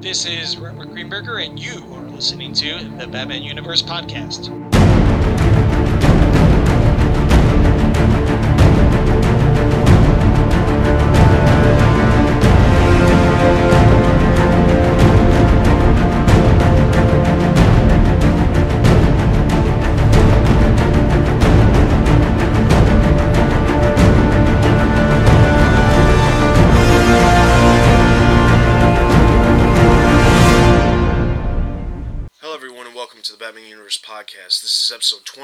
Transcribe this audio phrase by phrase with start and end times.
[0.00, 4.67] This is Robert Greenberger, and you are listening to the Batman Universe Podcast.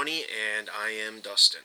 [0.04, 0.24] 20,
[0.58, 1.62] and I am Dustin.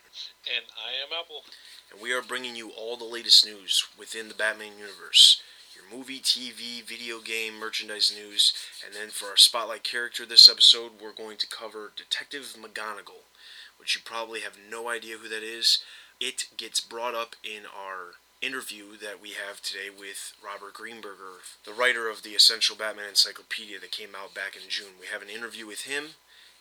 [0.48, 1.44] And I am Apple.
[1.92, 5.42] And we are bringing you all the latest news within the Batman universe
[5.76, 8.54] your movie, TV, video game, merchandise news.
[8.86, 13.28] And then for our spotlight character this episode, we're going to cover Detective McGonigle,
[13.78, 15.84] which you probably have no idea who that is.
[16.22, 21.74] It gets brought up in our interview that we have today with Robert Greenberger, the
[21.74, 24.96] writer of the Essential Batman Encyclopedia that came out back in June.
[24.98, 26.16] We have an interview with him,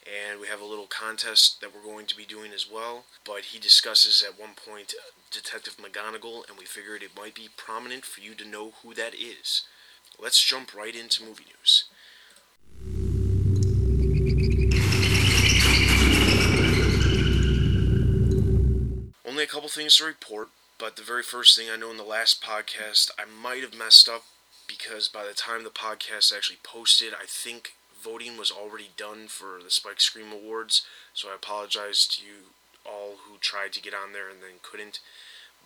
[0.09, 3.05] and we have a little contest that we're going to be doing as well.
[3.25, 4.95] But he discusses at one point
[5.31, 9.15] Detective McGonigle, and we figured it might be prominent for you to know who that
[9.15, 9.65] is.
[10.19, 11.85] Let's jump right into movie news.
[19.25, 20.49] Only a couple things to report,
[20.79, 24.09] but the very first thing I know in the last podcast, I might have messed
[24.09, 24.25] up
[24.67, 29.63] because by the time the podcast actually posted, I think voting was already done for
[29.63, 30.85] the Spike Scream Awards.
[31.15, 32.55] So I apologize to you
[32.85, 35.01] all who tried to get on there and then couldn't.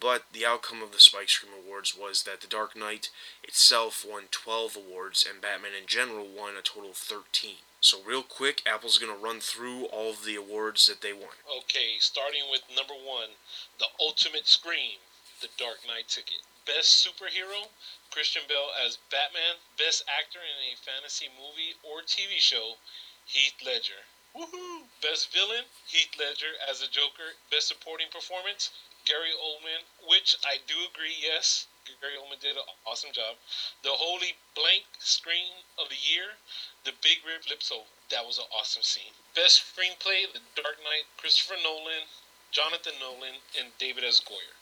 [0.00, 3.10] But the outcome of the Spike Scream Awards was that The Dark Knight
[3.44, 7.62] itself won 12 awards and Batman in general won a total of 13.
[7.80, 11.38] So, real quick, Apple's going to run through all of the awards that they won.
[11.46, 13.38] Okay, starting with number one,
[13.78, 15.02] The Ultimate Scream,
[15.40, 16.42] The Dark Knight Ticket.
[16.64, 17.66] Best Superhero,
[18.12, 19.56] Christian Bale as Batman.
[19.80, 22.76] Best Actor in a Fantasy Movie or TV Show,
[23.24, 24.04] Heath Ledger.
[24.36, 24.84] Woohoo!
[25.00, 27.40] Best Villain, Heath Ledger as the Joker.
[27.50, 28.68] Best Supporting Performance,
[29.06, 31.68] Gary Oldman, which I do agree, yes,
[32.00, 33.36] Gary Oldman did an awesome job.
[33.82, 36.36] The Holy Blank Screen of the Year,
[36.84, 37.88] The Big Rip Flips Over.
[38.10, 39.16] That was an awesome scene.
[39.34, 42.04] Best Screenplay, The Dark Knight, Christopher Nolan,
[42.50, 44.20] Jonathan Nolan, and David S.
[44.20, 44.52] Goyer.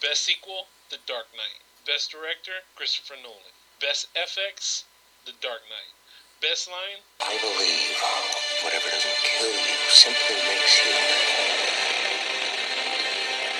[0.00, 1.64] Best Sequel, The Dark Knight.
[1.90, 3.50] Best Director, Christopher Nolan.
[3.82, 4.84] Best FX,
[5.26, 5.90] The Dark Knight.
[6.38, 10.94] Best Line, I believe uh, whatever doesn't kill you simply makes you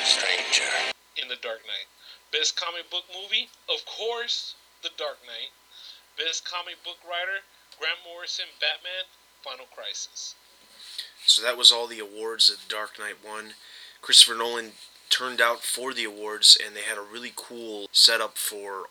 [0.06, 0.70] stranger.
[1.18, 1.90] in The Dark Knight.
[2.30, 4.54] Best comic book movie, of course,
[4.86, 5.50] The Dark Knight.
[6.14, 7.42] Best comic book writer,
[7.82, 9.10] Grant Morrison, Batman,
[9.42, 10.36] Final Crisis.
[11.26, 13.58] So that was all the awards that The Dark Knight won.
[14.00, 14.70] Christopher Nolan
[15.10, 18.86] turned out for the awards, and they had a really cool setup for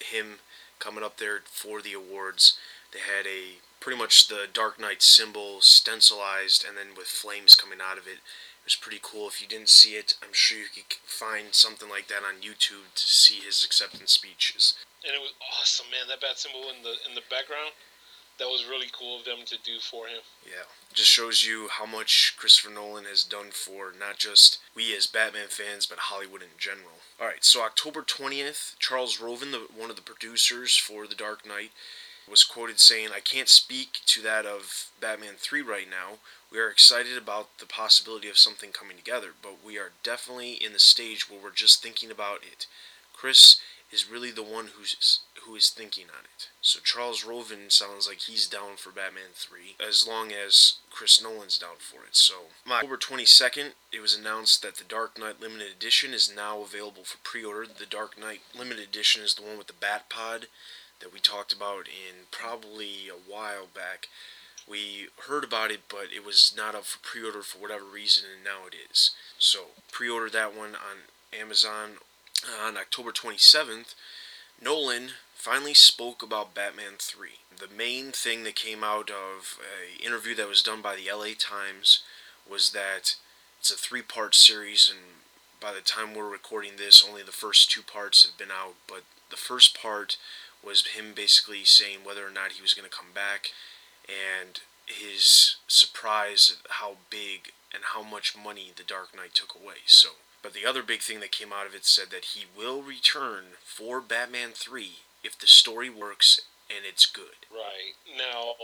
[0.00, 0.40] him
[0.78, 2.58] coming up there for the awards.
[2.92, 7.78] They had a pretty much the Dark Knight symbol stencilized, and then with flames coming
[7.80, 8.20] out of it.
[8.62, 9.26] It was pretty cool.
[9.26, 12.94] If you didn't see it, I'm sure you could find something like that on YouTube
[12.94, 14.78] to see his acceptance speeches.
[15.02, 16.06] And it was awesome, man.
[16.06, 17.74] That bat symbol in the in the background,
[18.42, 20.22] that was really cool of them to do for him.
[20.44, 25.06] Yeah, just shows you how much Christopher Nolan has done for not just we as
[25.06, 26.98] Batman fans, but Hollywood in general.
[27.20, 31.46] All right, so October 20th, Charles Roven, the, one of the producers for The Dark
[31.46, 31.70] Knight,
[32.28, 36.18] was quoted saying, I can't speak to that of Batman 3 right now.
[36.50, 40.72] We are excited about the possibility of something coming together, but we are definitely in
[40.72, 42.66] the stage where we're just thinking about it.
[43.12, 43.60] Chris
[43.92, 46.48] is really the one who's who is thinking on it.
[46.60, 51.58] So Charles Roven sounds like he's down for Batman 3 as long as Chris Nolan's
[51.58, 52.14] down for it.
[52.16, 52.34] So
[52.66, 57.04] on October 22nd, it was announced that the Dark Knight limited edition is now available
[57.04, 57.66] for pre-order.
[57.66, 60.46] The Dark Knight limited edition is the one with the Bat Pod
[61.00, 64.06] that we talked about in probably a while back.
[64.68, 68.44] We heard about it, but it was not up for pre-order for whatever reason, and
[68.44, 69.10] now it is.
[69.38, 71.96] So pre-order that one on Amazon
[72.44, 73.94] Uh, on October 27th.
[74.60, 77.28] Nolan finally spoke about Batman 3.
[77.56, 81.34] The main thing that came out of an interview that was done by the LA
[81.38, 82.02] Times
[82.48, 83.14] was that
[83.60, 85.22] it's a three-part series, and
[85.60, 88.74] by the time we're recording this, only the first two parts have been out.
[88.88, 90.16] But the first part
[90.64, 93.50] was him basically saying whether or not he was going to come back,
[94.08, 99.86] and his surprise at how big and how much money The Dark Knight took away.
[99.86, 100.10] So,
[100.42, 103.56] but the other big thing that came out of it said that he will return
[103.64, 107.46] for Batman 3 if the story works and it's good.
[107.50, 108.54] Right now,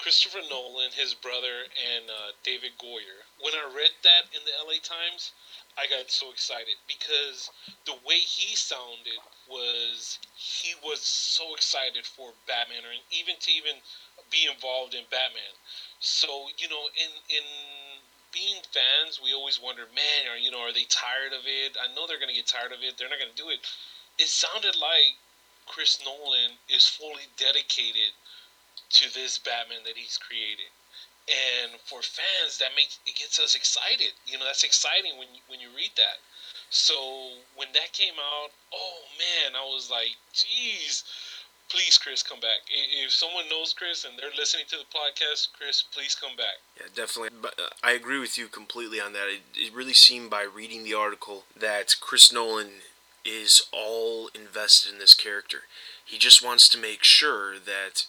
[0.00, 3.28] Christopher Nolan, his brother, and uh, David Goyer.
[3.44, 5.32] When I read that in the LA Times,
[5.76, 7.50] I got so excited because
[7.84, 13.76] the way he sounded was he was so excited for Batman, or even to even
[14.30, 15.54] be involved in Batman.
[16.00, 17.44] So you know, in in
[18.32, 21.76] being fans, we always wonder, man, are you know, are they tired of it?
[21.78, 22.96] I know they're gonna get tired of it.
[22.96, 23.60] They're not gonna do it.
[24.18, 25.18] It sounded like
[25.66, 28.12] Chris Nolan is fully dedicated
[28.90, 30.70] to this Batman that he's created.
[31.30, 34.12] And for fans, that makes it gets us excited.
[34.26, 36.18] You know, that's exciting when you, when you read that.
[36.70, 36.94] So
[37.54, 41.04] when that came out, oh man, I was like, geez,
[41.70, 42.60] please, Chris, come back.
[43.04, 46.58] If someone knows Chris and they're listening to the podcast, Chris, please come back.
[46.76, 47.30] Yeah, definitely.
[47.40, 49.28] But uh, I agree with you completely on that.
[49.28, 52.82] It, it really seemed by reading the article that Chris Nolan
[53.24, 55.62] is all invested in this character.
[56.04, 58.06] He just wants to make sure that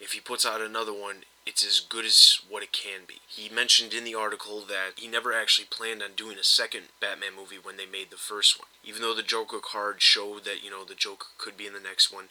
[0.00, 3.16] if he puts out another one, it's as good as what it can be.
[3.28, 7.36] He mentioned in the article that he never actually planned on doing a second Batman
[7.36, 8.68] movie when they made the first one.
[8.82, 11.80] Even though the Joker card showed that, you know, the Joker could be in the
[11.80, 12.28] next one,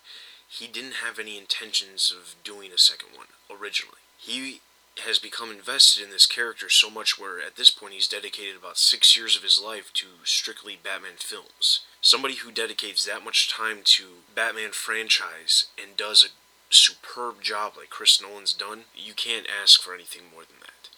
[0.47, 3.97] he didn't have any intentions of doing a second one originally.
[4.17, 4.61] He
[5.03, 8.77] has become invested in this character so much where at this point he's dedicated about
[8.77, 11.81] six years of his life to strictly Batman films.
[12.01, 14.03] Somebody who dedicates that much time to
[14.35, 19.93] Batman franchise and does a superb job like Chris Nolan's done, you can't ask for
[19.93, 20.89] anything more than that.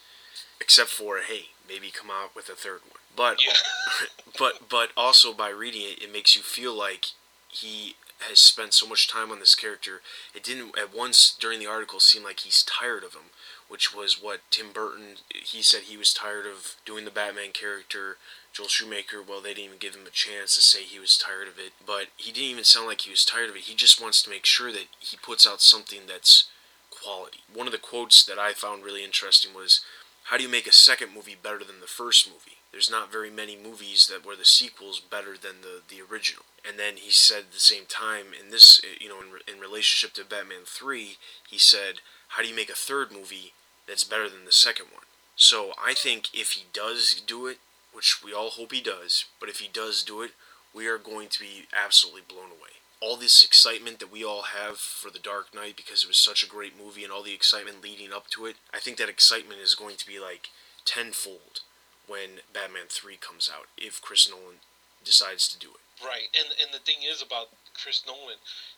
[0.60, 3.00] Except for hey, maybe come out with a third one.
[3.14, 3.54] But Yeah.
[4.38, 7.06] but but also by reading it, it makes you feel like
[7.48, 10.00] he has spent so much time on this character.
[10.34, 13.30] It didn't at once during the article seem like he's tired of him,
[13.68, 18.16] which was what Tim Burton he said he was tired of doing the Batman character.
[18.52, 21.46] Joel Schumacher, well, they didn't even give him a chance to say he was tired
[21.46, 23.62] of it, but he didn't even sound like he was tired of it.
[23.62, 26.48] He just wants to make sure that he puts out something that's
[26.90, 27.40] quality.
[27.52, 29.80] One of the quotes that I found really interesting was,
[30.24, 33.30] "How do you make a second movie better than the first movie?" There's not very
[33.30, 36.44] many movies that were the sequels better than the the original.
[36.68, 39.60] And then he said at the same time in this, uh, you know, in, in
[39.60, 41.16] relationship to Batman 3,
[41.48, 43.52] he said, "How do you make a third movie
[43.86, 45.04] that's better than the second one?"
[45.36, 47.58] So I think if he does do it,
[47.92, 50.32] which we all hope he does, but if he does do it,
[50.74, 52.76] we are going to be absolutely blown away.
[53.00, 56.42] All this excitement that we all have for The Dark Knight because it was such
[56.42, 59.60] a great movie and all the excitement leading up to it, I think that excitement
[59.60, 60.48] is going to be like
[60.84, 61.60] tenfold
[62.06, 64.60] when Batman 3 comes out if Chris Nolan
[65.04, 65.85] decides to do it.
[66.04, 68.36] Right, and and the thing is about Chris Nolan,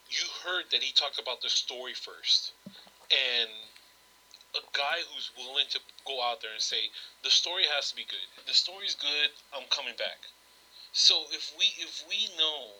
[0.09, 2.53] you heard that he talked about the story first,
[3.11, 3.51] and
[4.55, 6.91] a guy who's willing to go out there and say
[7.23, 8.27] the story has to be good.
[8.47, 9.31] The story's good.
[9.53, 10.31] I'm coming back.
[10.93, 12.73] So if we if we know,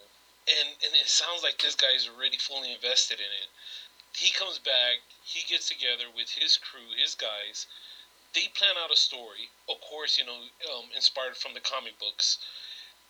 [0.49, 3.49] and and it sounds like this guy is already fully invested in it.
[4.15, 5.03] He comes back.
[5.23, 7.67] He gets together with his crew, his guys.
[8.35, 9.51] They plan out a story.
[9.69, 10.41] Of course, you know,
[10.73, 12.39] um, inspired from the comic books.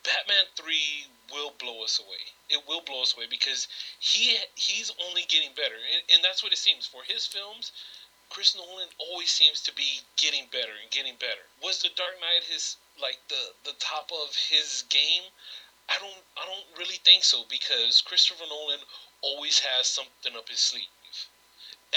[0.05, 2.33] Batman 3 will blow us away.
[2.49, 3.69] It will blow us away because
[3.99, 5.75] he he's only getting better.
[5.75, 6.87] And, and that's what it seems.
[6.87, 7.73] For his films,
[8.31, 11.49] Chris Nolan always seems to be getting better and getting better.
[11.63, 15.25] Was The Dark Knight his like the the top of his game?
[15.89, 18.81] I don't I don't really think so because Christopher Nolan
[19.23, 20.89] always has something up his sleeve.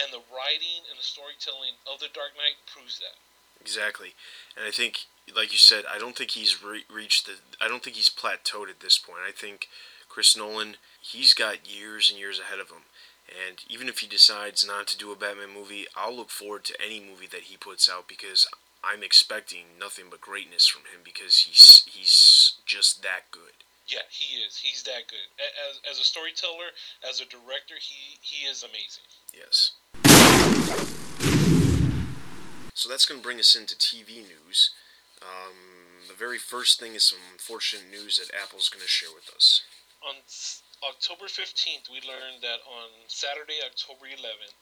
[0.02, 3.20] And the writing and the storytelling of The Dark Knight proves that.
[3.60, 4.16] Exactly,
[4.56, 7.34] and I think, like you said, I don't think he's re- reached the.
[7.60, 9.20] I don't think he's plateaued at this point.
[9.28, 9.68] I think
[10.10, 12.84] Chris Nolan, he's got years and years ahead of him,
[13.28, 16.82] and even if he decides not to do a Batman movie, I'll look forward to
[16.84, 18.48] any movie that he puts out because
[18.84, 23.64] I'm expecting nothing but greatness from him because he's he's just that good.
[23.88, 24.58] Yeah, he is.
[24.58, 25.28] He's that good.
[25.70, 26.72] As, as a storyteller,
[27.08, 29.04] as a director, he, he is amazing.
[29.34, 29.72] Yes.
[32.74, 34.72] So that's going to bring us into TV news.
[35.22, 39.30] Um, the very first thing is some unfortunate news that Apple's going to share with
[39.34, 39.62] us.
[40.02, 40.18] On
[40.90, 44.58] October 15th, we learned that on Saturday, October 11th,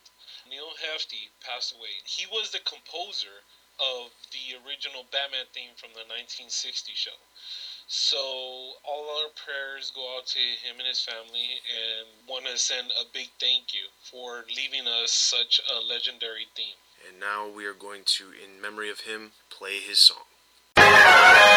[0.48, 2.04] Neal Hefti passed away.
[2.04, 3.40] He was the composer
[3.80, 7.16] of the original Batman theme from the 1960 show.
[7.88, 8.20] So
[8.84, 13.08] all our prayers go out to him and his family, and want to send a
[13.12, 16.78] big thank you for leaving us such a legendary theme.
[17.08, 20.29] And now we are going to, in memory of him, play his song.
[20.92, 21.49] Thank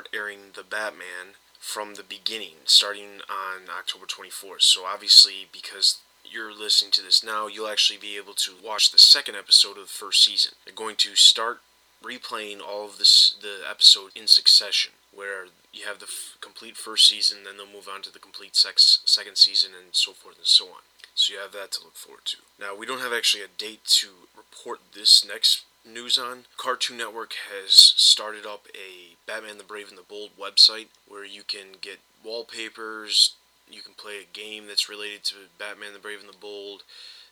[0.00, 4.62] start airing The Batman from the beginning, starting on October 24th.
[4.62, 8.98] So, obviously, because you're listening to this now, you'll actually be able to watch the
[8.98, 10.52] second episode of the first season.
[10.64, 11.60] They're going to start
[12.02, 17.06] replaying all of this the episode in succession, where you have the f- complete first
[17.06, 20.46] season, then they'll move on to the complete sex- second season, and so forth and
[20.46, 20.82] so on.
[21.14, 22.38] So you have that to look forward to.
[22.58, 26.44] Now we don't have actually a date to report this next news on.
[26.56, 31.42] Cartoon Network has started up a Batman the Brave and the Bold website where you
[31.42, 33.34] can get wallpapers,
[33.70, 36.82] you can play a game that's related to Batman the Brave and the Bold.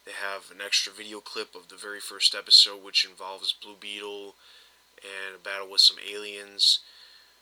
[0.05, 4.35] They have an extra video clip of the very first episode, which involves Blue Beetle
[5.03, 6.81] and a battle with some aliens.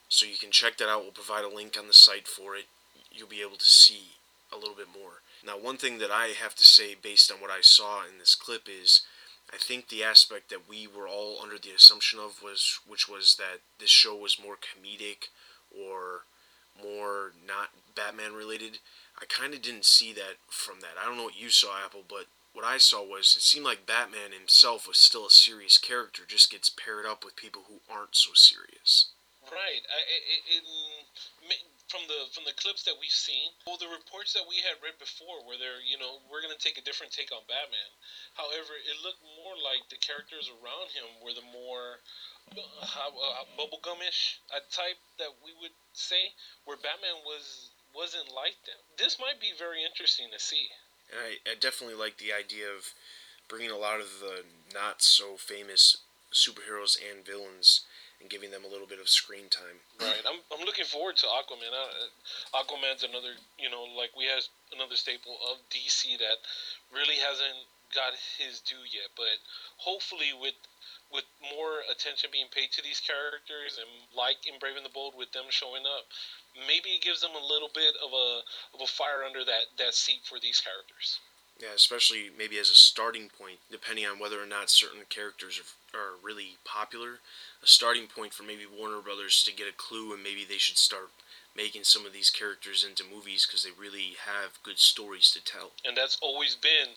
[0.09, 1.03] So you can check that out.
[1.03, 2.67] We'll provide a link on the site for it.
[3.13, 4.15] You'll be able to see
[4.53, 5.23] a little bit more.
[5.45, 8.35] Now, one thing that I have to say based on what I saw in this
[8.35, 9.03] clip is
[9.53, 13.37] I think the aspect that we were all under the assumption of was which was
[13.37, 15.29] that this show was more comedic
[15.71, 16.25] or
[16.83, 18.79] more not Batman related.
[19.21, 21.00] I kind of didn't see that from that.
[21.00, 23.87] I don't know what you saw, Apple, but what I saw was it seemed like
[23.87, 28.17] Batman himself was still a serious character, just gets paired up with people who aren't
[28.17, 29.07] so serious.
[29.50, 29.87] Right.
[29.87, 30.00] I,
[31.88, 34.99] from the from the clips that we've seen, well, the reports that we had read
[34.99, 37.90] before, where they're you know we're gonna take a different take on Batman.
[38.35, 42.02] However, it looked more like the characters around him were the more
[42.55, 46.35] uh, uh, bubblegumish type that we would say,
[46.66, 48.78] where Batman was wasn't like them.
[48.99, 50.69] This might be very interesting to see.
[51.14, 52.93] I, I definitely like the idea of
[53.49, 54.43] bringing a lot of the
[54.75, 56.02] not so famous
[56.35, 57.87] superheroes and villains
[58.21, 59.79] and giving them a little bit of screen time.
[60.01, 60.25] Right.
[60.25, 61.73] I'm, I'm looking forward to Aquaman.
[61.73, 64.43] Uh, Aquaman's another, you know, like we have
[64.73, 66.41] another staple of DC that
[66.93, 69.13] really hasn't got his due yet.
[69.15, 69.39] But
[69.77, 70.57] hopefully, with
[71.13, 75.15] with more attention being paid to these characters and like in Brave and the Bold
[75.15, 76.11] with them showing up,
[76.67, 78.43] maybe it gives them a little bit of a
[78.75, 81.21] of a fire under that that seat for these characters.
[81.57, 85.99] Yeah, especially maybe as a starting point, depending on whether or not certain characters are,
[85.99, 87.21] are really popular.
[87.63, 90.79] A starting point for maybe Warner Brothers to get a clue and maybe they should
[90.79, 91.11] start
[91.57, 95.73] making some of these characters into movies because they really have good stories to tell.
[95.85, 96.95] And that's always been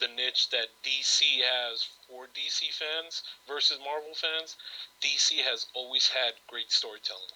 [0.00, 4.56] the niche that DC has for DC fans versus Marvel fans.
[5.00, 7.32] DC has always had great storytelling.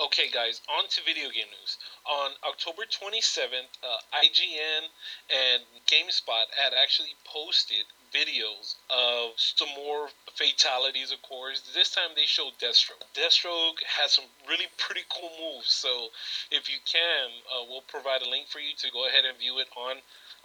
[0.00, 1.78] Okay, guys, on to video game news.
[2.08, 4.88] On October 27th, uh, IGN
[5.28, 7.84] and GameSpot had actually posted
[8.14, 11.60] videos of some more fatalities, of course.
[11.74, 13.04] This time they showed Deathstroke.
[13.14, 16.08] Deathstroke has some really pretty cool moves, so
[16.50, 19.58] if you can, uh, we'll provide a link for you to go ahead and view
[19.58, 19.96] it on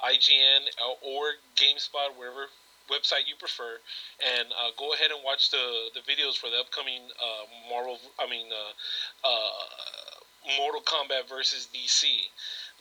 [0.04, 0.68] IGN
[1.02, 2.48] or GameSpot, wherever
[2.92, 3.80] website you prefer,
[4.20, 7.98] and uh, go ahead and watch the the videos for the upcoming uh, Marvel.
[8.20, 10.23] I mean, uh, uh,
[10.58, 12.30] Mortal Kombat versus DC.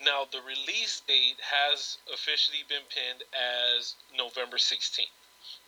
[0.05, 5.07] Now, the release date has officially been pinned as November 16th.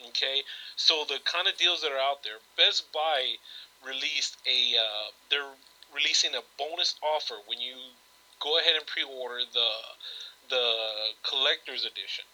[0.09, 0.43] Okay,
[0.77, 3.37] so the kind of deals that are out there, Best Buy
[3.85, 4.77] released a.
[4.79, 5.55] Uh, they're
[5.95, 7.75] releasing a bonus offer when you
[8.41, 9.71] go ahead and pre-order the
[10.51, 12.25] the collector's edition.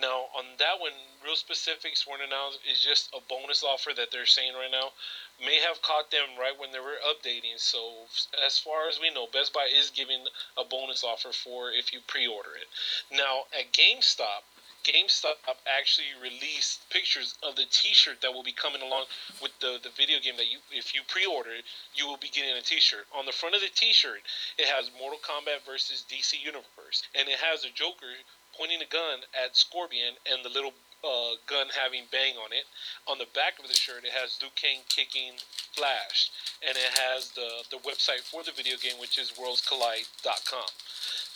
[0.00, 0.92] Now, on that one,
[1.24, 2.60] real specifics weren't announced.
[2.68, 4.92] It's just a bonus offer that they're saying right now.
[5.40, 7.58] May have caught them right when they were updating.
[7.58, 8.04] So,
[8.44, 10.26] as far as we know, Best Buy is giving
[10.56, 12.68] a bonus offer for if you pre order it.
[13.10, 14.44] Now, at GameStop,
[14.86, 19.06] GameStop actually released pictures of the T-shirt that will be coming along
[19.42, 22.54] with the, the video game that you, if you pre-order it, you will be getting
[22.54, 23.06] a T-shirt.
[23.10, 24.22] On the front of the T-shirt,
[24.58, 28.14] it has Mortal Kombat versus DC Universe, and it has a Joker
[28.58, 30.72] pointing a gun at Scorpion and the little
[31.04, 32.64] uh, gun having bang on it.
[33.06, 35.38] On the back of the shirt, it has Liu Kang kicking
[35.76, 36.30] Flash,
[36.66, 40.70] and it has the the website for the video game, which is worldscollide.com.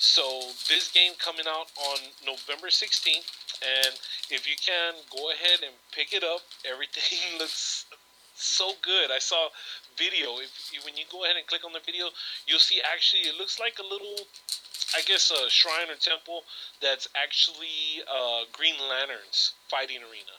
[0.01, 0.25] So
[0.67, 3.29] this game coming out on November 16th,
[3.61, 3.93] and
[4.31, 6.41] if you can, go ahead and pick it up.
[6.65, 7.85] Everything looks
[8.35, 9.11] so good.
[9.11, 9.49] I saw
[9.99, 10.41] video.
[10.41, 12.09] If when you go ahead and click on the video,
[12.47, 14.25] you'll see actually it looks like a little
[14.97, 16.43] I guess a shrine or temple
[16.81, 20.37] that's actually uh, Green Lantern's fighting arena.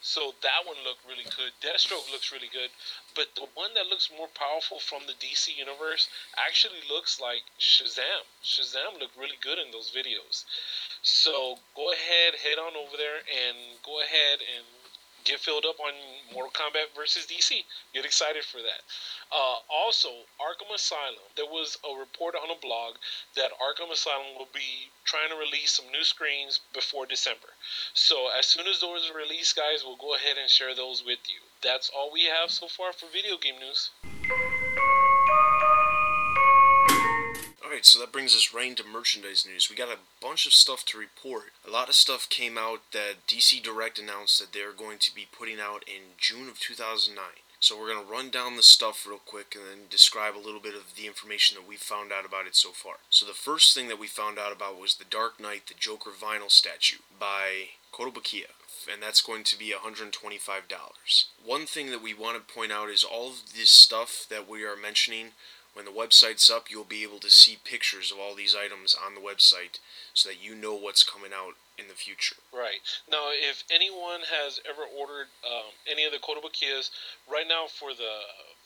[0.00, 1.50] So that one looked really good.
[1.58, 2.70] Deathstroke looks really good,
[3.16, 8.22] but the one that looks more powerful from the DC universe actually looks like Shazam.
[8.44, 10.44] Shazam looked really good in those videos.
[11.02, 14.64] So go ahead, head on over there, and go ahead and
[15.28, 15.92] get filled up on
[16.32, 17.60] Mortal Kombat versus DC.
[17.92, 18.80] Get excited for that.
[19.30, 20.08] Uh, also,
[20.40, 21.28] Arkham Asylum.
[21.36, 22.96] There was a report on a blog
[23.36, 27.52] that Arkham Asylum will be trying to release some new screens before December.
[27.92, 31.20] So as soon as those are released, guys, we'll go ahead and share those with
[31.28, 31.40] you.
[31.62, 33.90] That's all we have so far for video game news.
[37.84, 39.68] So that brings us right into merchandise news.
[39.68, 41.52] We got a bunch of stuff to report.
[41.66, 45.26] A lot of stuff came out that DC Direct announced that they're going to be
[45.30, 47.24] putting out in June of 2009.
[47.60, 50.60] So we're going to run down the stuff real quick and then describe a little
[50.60, 52.94] bit of the information that we've found out about it so far.
[53.10, 56.10] So the first thing that we found out about was the Dark Knight, the Joker
[56.10, 58.54] vinyl statue by Kotobukiya
[58.90, 61.24] and that's going to be $125.
[61.44, 64.64] One thing that we want to point out is all of this stuff that we
[64.64, 65.32] are mentioning
[65.78, 69.14] when the website's up, you'll be able to see pictures of all these items on
[69.14, 69.78] the website
[70.12, 72.34] so that you know what's coming out in the future.
[72.50, 72.82] Right.
[73.06, 76.90] Now, if anyone has ever ordered um, any of the Kotobukiyas,
[77.30, 78.10] right now for the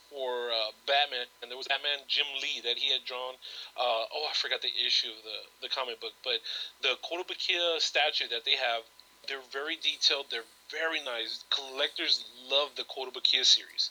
[0.09, 3.37] for uh, Batman, and there was Batman Jim Lee that he had drawn.
[3.77, 6.41] Uh, oh, I forgot the issue of the, the comic book, but
[6.81, 8.89] the Kotobukiya statue that they have,
[9.29, 10.27] they're very detailed.
[10.31, 11.45] They're very nice.
[11.49, 13.89] Collectors love the Kotobukiya series.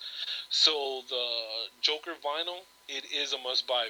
[0.50, 1.26] So the
[1.82, 3.88] Joker vinyl, it is a must buy.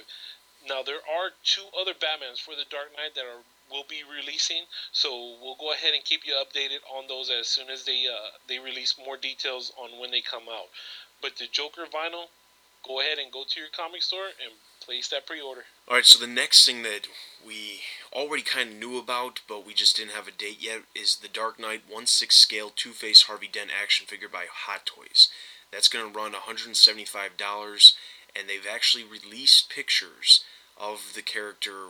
[0.69, 3.41] Now there are two other Batmans for the Dark Knight that are
[3.71, 7.69] will be releasing, so we'll go ahead and keep you updated on those as soon
[7.69, 10.67] as they uh, they release more details on when they come out.
[11.21, 12.27] But the Joker vinyl,
[12.85, 14.53] go ahead and go to your comic store and
[14.83, 15.61] place that pre-order.
[15.87, 17.07] All right, so the next thing that
[17.45, 17.81] we
[18.11, 21.27] already kind of knew about, but we just didn't have a date yet, is the
[21.27, 25.29] Dark Knight 1 6 scale Two Face Harvey Dent action figure by Hot Toys.
[25.71, 27.93] That's going to run $175,
[28.35, 30.43] and they've actually released pictures
[30.79, 31.89] of the character,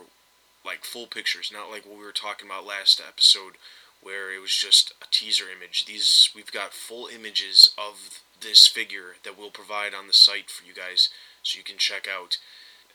[0.64, 3.54] like full pictures, not like what we were talking about last episode,
[4.02, 5.86] where it was just a teaser image.
[5.86, 10.64] These we've got full images of this figure that we'll provide on the site for
[10.64, 11.08] you guys,
[11.42, 12.38] so you can check out.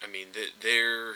[0.04, 0.28] I mean,
[0.62, 1.16] they're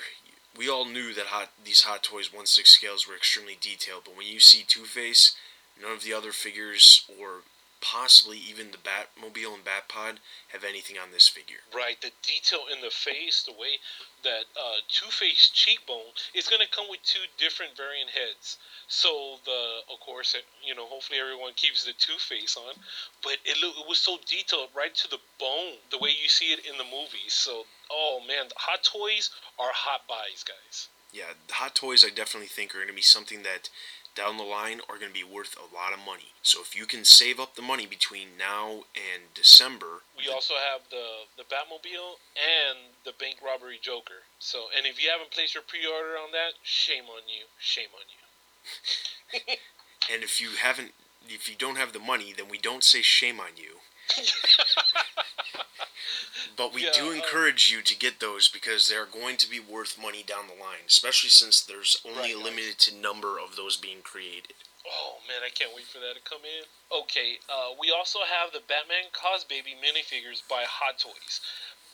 [0.58, 4.17] we all knew that hot these Hot Toys 1 6 scales were extremely detailed, but
[4.17, 5.36] when you see Two Face,
[5.82, 7.41] none of the other figures or
[7.82, 10.17] possibly even the Batmobile and Batpod
[10.50, 11.65] have anything on this figure.
[11.74, 13.82] Right, the detail in the face, the way
[14.24, 18.58] that uh, Two Face cheekbone is going to come with two different variant heads.
[18.88, 22.76] So the, of course, you know, hopefully everyone keeps the Two Face on,
[23.24, 26.54] but it look, it was so detailed right to the bone, the way you see
[26.54, 27.34] it in the movies.
[27.34, 30.89] So, oh man, Hot Toys are hot buys, guys.
[31.12, 33.70] Yeah, Hot Toys I definitely think are going to be something that
[34.15, 36.34] down the line are going to be worth a lot of money.
[36.43, 40.82] So if you can save up the money between now and December, we also have
[40.89, 44.28] the the Batmobile and the bank robbery Joker.
[44.39, 47.45] So and if you haven't placed your pre-order on that, shame on you.
[47.60, 49.56] Shame on you.
[50.13, 50.93] and if you haven't
[51.28, 53.82] if you don't have the money, then we don't say shame on you.
[56.58, 59.50] but we yeah, do uh, encourage uh, you to get those because they're going to
[59.50, 63.39] be worth money down the line, especially since there's only right, a limited to number
[63.39, 64.54] of those being created.
[64.86, 66.65] Oh man, I can't wait for that to come in.
[66.89, 71.39] Okay, uh, we also have the Batman Cosbaby minifigures by Hot Toys.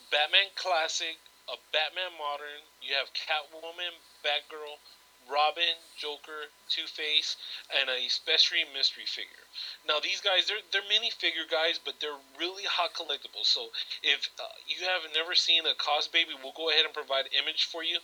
[0.09, 1.19] Batman Classic,
[1.51, 2.63] a Batman Modern.
[2.79, 3.91] You have Catwoman,
[4.23, 4.79] Batgirl,
[5.31, 7.37] Robin, Joker, Two Face,
[7.79, 9.45] and a Especially Mystery figure.
[9.87, 13.47] Now these guys, they're they're mini figure guys, but they're really hot collectibles.
[13.47, 13.69] So
[14.03, 17.83] if uh, you have never seen a Cosbaby, we'll go ahead and provide image for
[17.83, 17.99] you.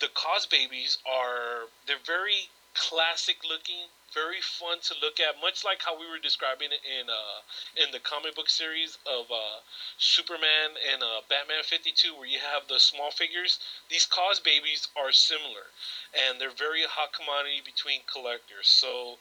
[0.00, 5.98] The Cosbabies are they're very classic looking, very fun to look at, much like how
[5.98, 7.38] we were describing it in uh,
[7.78, 9.58] in the comic book series of uh,
[9.98, 13.58] Superman and uh, Batman 52, where you have the small figures.
[13.88, 15.70] These Cosbabies are similar,
[16.14, 18.66] and they're very hot commodity between collectors.
[18.66, 19.18] So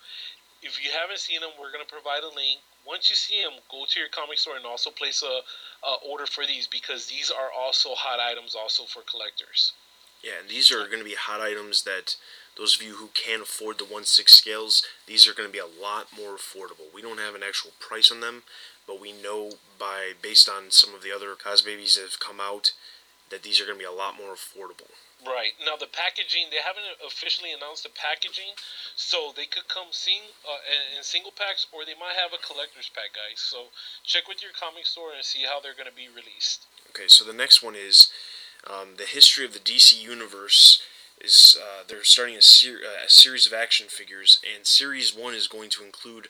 [0.61, 2.61] if you haven't seen them, we're gonna provide a link.
[2.85, 5.39] Once you see them, go to your comic store and also place a,
[5.87, 9.71] a order for these because these are also hot items, also for collectors.
[10.23, 12.15] Yeah, and these are going to be hot items that
[12.57, 15.59] those of you who can afford the 1 6 scales, these are going to be
[15.59, 16.93] a lot more affordable.
[16.93, 18.43] We don't have an actual price on them,
[18.87, 22.73] but we know by based on some of the other Cosbabies that have come out
[23.29, 24.93] that these are going to be a lot more affordable.
[25.25, 28.59] Right now, the packaging they haven't officially announced the packaging,
[28.95, 30.59] so they could come sing uh,
[30.93, 33.39] in single packs, or they might have a collector's pack, guys.
[33.39, 33.71] So
[34.03, 36.67] check with your comic store and see how they're going to be released.
[36.91, 38.11] Okay, so the next one is
[38.67, 40.83] um, the history of the DC universe
[41.21, 45.47] is uh, they're starting a, ser- a, series of action figures, and series one is
[45.47, 46.27] going to include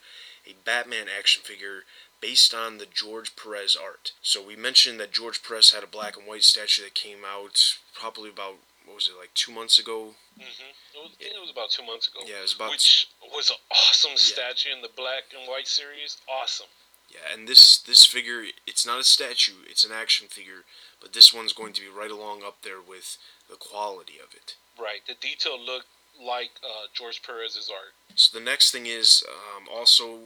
[0.48, 1.84] a Batman action figure
[2.22, 4.14] based on the George Perez art.
[4.22, 7.78] So we mentioned that George Perez had a black and white statue that came out
[7.94, 10.16] probably about what was it like two months ago?
[10.38, 11.06] Mm-hmm.
[11.06, 12.20] I think it was about two months ago.
[12.26, 12.72] Yeah, it was about.
[12.72, 16.18] Which was an awesome statue in the black and white series.
[16.28, 16.68] Awesome.
[17.10, 20.66] Yeah, and this this figure, it's not a statue; it's an action figure.
[21.02, 23.18] But this one's going to be right along up there with
[23.50, 24.56] the quality of it.
[24.80, 25.02] Right.
[25.08, 25.88] The detail looked
[26.20, 27.94] like uh, George Perez's art.
[28.16, 30.20] So the next thing is um, also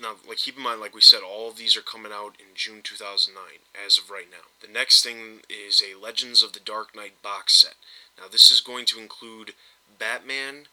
[0.00, 2.54] now, like keep in mind, like we said, all of these are coming out in
[2.54, 4.50] June 2009 as of right now.
[4.60, 7.74] The next thing is a Legends of the Dark Knight box set.
[8.18, 9.54] Now this is going to include
[9.98, 10.66] Batman,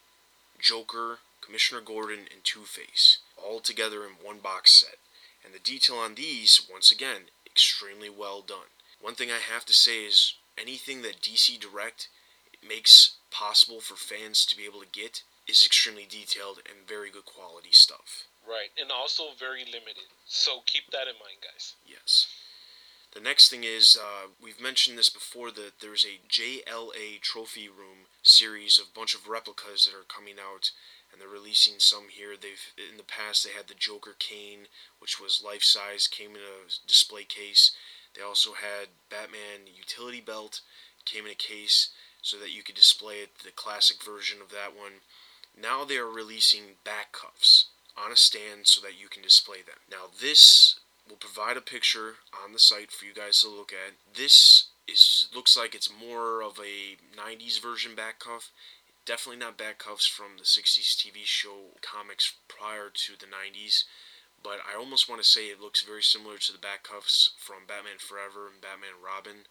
[0.59, 4.97] Joker, Commissioner Gordon, and Two Face all together in one box set.
[5.43, 8.73] And the detail on these, once again, extremely well done.
[8.99, 12.09] One thing I have to say is anything that DC Direct
[12.67, 17.25] makes possible for fans to be able to get is extremely detailed and very good
[17.25, 18.25] quality stuff.
[18.47, 20.07] Right, and also very limited.
[20.25, 21.75] So keep that in mind, guys.
[21.85, 22.27] Yes.
[23.13, 28.07] The next thing is, uh, we've mentioned this before, that there's a JLA Trophy Room
[28.21, 30.71] series of bunch of replicas that are coming out,
[31.11, 32.35] and they're releasing some here.
[32.39, 34.67] They've in the past they had the Joker cane,
[34.99, 37.71] which was life size, came in a display case.
[38.15, 40.61] They also had Batman utility belt,
[41.05, 41.89] came in a case
[42.27, 44.99] so that you could display it, the classic version of that one.
[45.55, 49.79] Now they are releasing back cuffs on a stand so that you can display them.
[49.89, 53.93] Now this will provide a picture on the site for you guys to look at.
[54.13, 58.51] This is looks like it's more of a 90s version back cuff.
[59.05, 63.85] Definitely not back cuffs from the 60s TV show comics prior to the 90s,
[64.43, 67.63] but I almost want to say it looks very similar to the back cuffs from
[67.65, 69.47] Batman Forever and Batman Robin,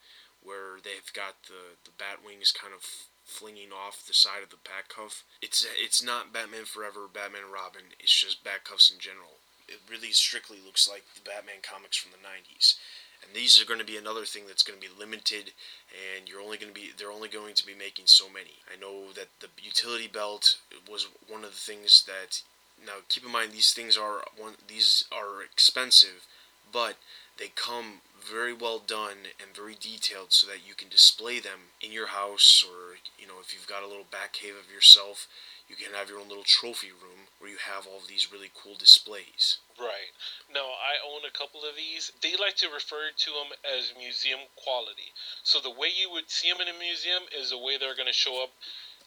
[0.46, 4.62] where they've got the the bat wings kind of flinging off the side of the
[4.62, 5.26] back cuff.
[5.42, 7.92] It's it's not Batman Forever, Batman and Robin.
[7.98, 9.42] It's just back cuffs in general.
[9.68, 12.78] It really strictly looks like the Batman comics from the '90s.
[13.24, 15.50] And these are going to be another thing that's going to be limited,
[15.90, 18.62] and you're only going to be they're only going to be making so many.
[18.72, 22.42] I know that the utility belt was one of the things that.
[22.84, 26.26] Now keep in mind these things are one these are expensive,
[26.70, 26.96] but
[27.38, 31.92] they come very well done and very detailed so that you can display them in
[31.92, 35.28] your house or you know if you've got a little back cave of yourself
[35.68, 38.50] you can have your own little trophy room where you have all of these really
[38.54, 39.58] cool displays.
[39.78, 40.14] Right.
[40.52, 42.12] Now i own a couple of these.
[42.22, 45.10] They like to refer to them as museum quality.
[45.42, 48.06] So the way you would see them in a museum is the way they're going
[48.06, 48.50] to show up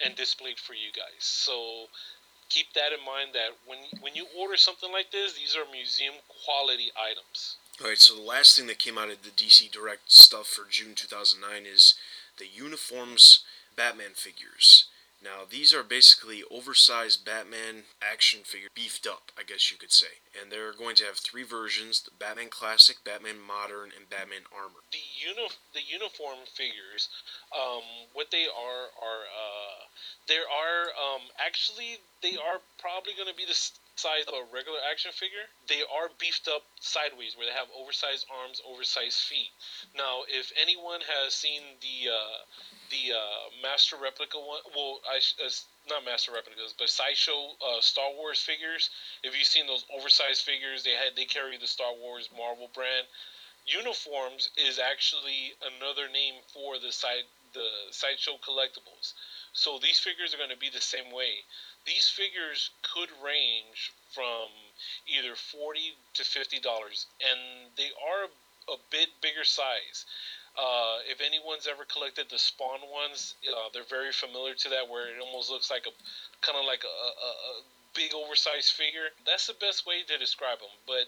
[0.03, 1.23] and displayed for you guys.
[1.23, 1.87] So
[2.49, 6.15] keep that in mind that when when you order something like this these are museum
[6.43, 10.47] quality items Alright, so the last thing that came out of the DC Direct stuff
[10.47, 11.95] for June 2009 is
[12.37, 13.45] the Uniforms
[13.77, 14.89] Batman figures.
[15.23, 20.19] Now, these are basically oversized Batman action figure, beefed up, I guess you could say.
[20.35, 24.83] And they're going to have three versions the Batman Classic, Batman Modern, and Batman Armor.
[24.91, 27.07] The, uni- the uniform figures,
[27.55, 29.87] um, what they are, are, uh,
[30.27, 33.55] there are, um, actually, they are probably going to be the
[33.99, 38.25] size of a regular action figure, they are beefed up sideways, where they have oversized
[38.31, 39.51] arms, oversized feet.
[39.91, 42.39] Now, if anyone has seen the uh,
[42.87, 45.51] the uh, Master Replica one, well, I uh,
[45.91, 48.89] not Master Replicas, but sideshow uh, Star Wars figures.
[49.23, 53.05] If you've seen those oversized figures, they had they carry the Star Wars Marvel brand.
[53.67, 59.13] Uniforms is actually another name for the side the sideshow collectibles.
[59.53, 61.43] So these figures are going to be the same way
[61.85, 64.49] these figures could range from
[65.07, 65.79] either 40
[66.15, 70.05] to 50 dollars and they are a, a bit bigger size.
[70.57, 75.07] Uh, if anyone's ever collected the spawn ones uh, they're very familiar to that where
[75.07, 75.93] it almost looks like a
[76.41, 77.53] kind of like a, a, a
[77.95, 79.09] big oversized figure.
[79.25, 81.05] That's the best way to describe them but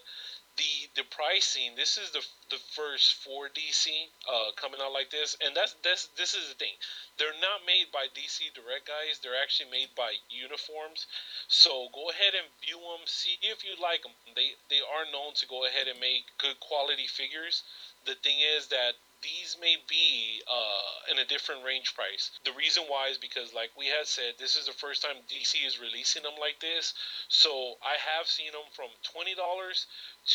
[0.57, 3.87] the the pricing this is the the first for DC
[4.27, 6.75] uh, coming out like this and that's that's this is the thing.
[7.17, 11.07] They're not made by DC Direct guys they're actually made by uniforms.
[11.47, 15.33] So go ahead and view them see if you like them they they are known
[15.39, 17.63] to go ahead and make good quality figures.
[18.05, 22.31] The thing is that these may be uh, in a different range price.
[22.45, 25.55] The reason why is because, like we had said, this is the first time DC
[25.65, 26.93] is releasing them like this.
[27.29, 29.85] So I have seen them from twenty dollars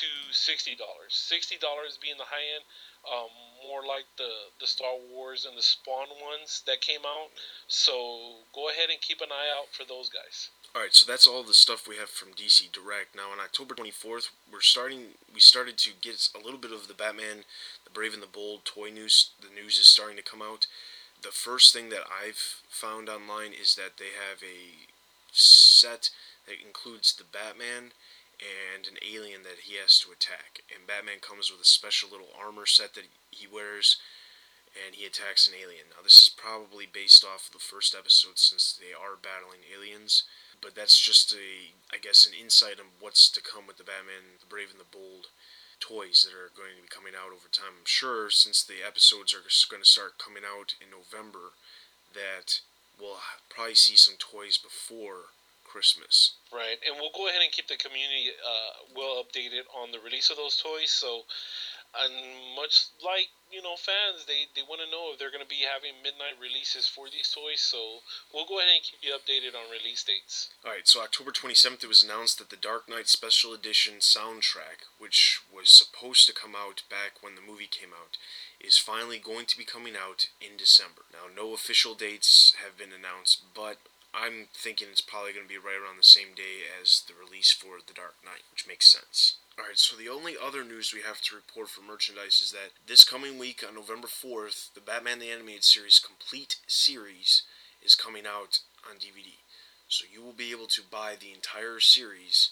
[0.02, 1.14] to sixty dollars.
[1.14, 2.64] Sixty dollars being the high end,
[3.06, 3.30] um,
[3.66, 7.30] more like the the Star Wars and the Spawn ones that came out.
[7.68, 10.50] So go ahead and keep an eye out for those guys.
[10.76, 13.16] Alright, so that's all the stuff we have from DC Direct.
[13.16, 16.92] Now on October 24th, we're starting we started to get a little bit of the
[16.92, 17.48] Batman,
[17.84, 19.30] the Brave and the Bold toy news.
[19.40, 20.66] The news is starting to come out.
[21.22, 24.84] The first thing that I've found online is that they have a
[25.32, 26.10] set
[26.44, 27.96] that includes the Batman
[28.36, 30.60] and an alien that he has to attack.
[30.68, 33.96] And Batman comes with a special little armor set that he wears
[34.76, 35.88] and he attacks an alien.
[35.96, 40.24] Now, this is probably based off of the first episode since they are battling aliens.
[40.60, 44.40] But that's just a, I guess, an insight on what's to come with the Batman,
[44.40, 45.28] the Brave and the Bold
[45.80, 47.76] toys that are going to be coming out over time.
[47.76, 51.52] I'm sure since the episodes are going to start coming out in November,
[52.14, 52.60] that
[52.98, 56.40] we'll probably see some toys before Christmas.
[56.48, 60.30] Right, and we'll go ahead and keep the community uh, well updated on the release
[60.30, 60.90] of those toys.
[60.90, 61.28] So,
[62.04, 62.14] and
[62.54, 65.64] much like you know fans, they they want to know if they're going to be
[65.64, 67.60] having midnight releases for these toys.
[67.60, 70.50] So we'll go ahead and keep you updated on release dates.
[70.64, 74.88] All right, so October 27th, it was announced that the Dark Knight Special Edition soundtrack,
[74.98, 78.18] which was supposed to come out back when the movie came out,
[78.60, 81.06] is finally going to be coming out in December.
[81.12, 83.78] Now, no official dates have been announced, but
[84.16, 87.52] I'm thinking it's probably going to be right around the same day as the release
[87.52, 89.36] for The Dark Knight, which makes sense.
[89.58, 93.04] Alright, so the only other news we have to report for merchandise is that this
[93.04, 97.42] coming week on November 4th, the Batman the Animated Series Complete Series
[97.82, 99.40] is coming out on DVD.
[99.88, 102.50] So you will be able to buy the entire series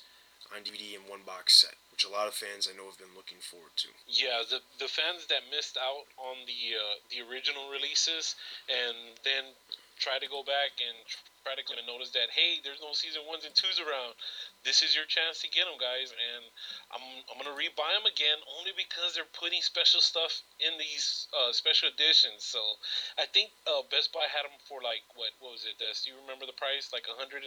[0.49, 3.13] on DVD in one box set, which a lot of fans I know have been
[3.15, 3.89] looking forward to.
[4.09, 8.37] Yeah, the the fans that missed out on the uh, the original releases
[8.71, 9.53] and then
[10.01, 10.97] try to go back and
[11.45, 14.17] try to notice that hey, there's no season ones and twos around.
[14.65, 16.43] This is your chance to get them, guys, and
[16.89, 21.53] I'm I'm gonna rebuy them again only because they're putting special stuff in these uh,
[21.53, 22.49] special editions.
[22.49, 22.81] So
[23.21, 25.77] I think uh, Best Buy had them for like what what was it?
[25.77, 26.09] Des?
[26.09, 26.89] Do you remember the price?
[26.97, 27.45] Like 119.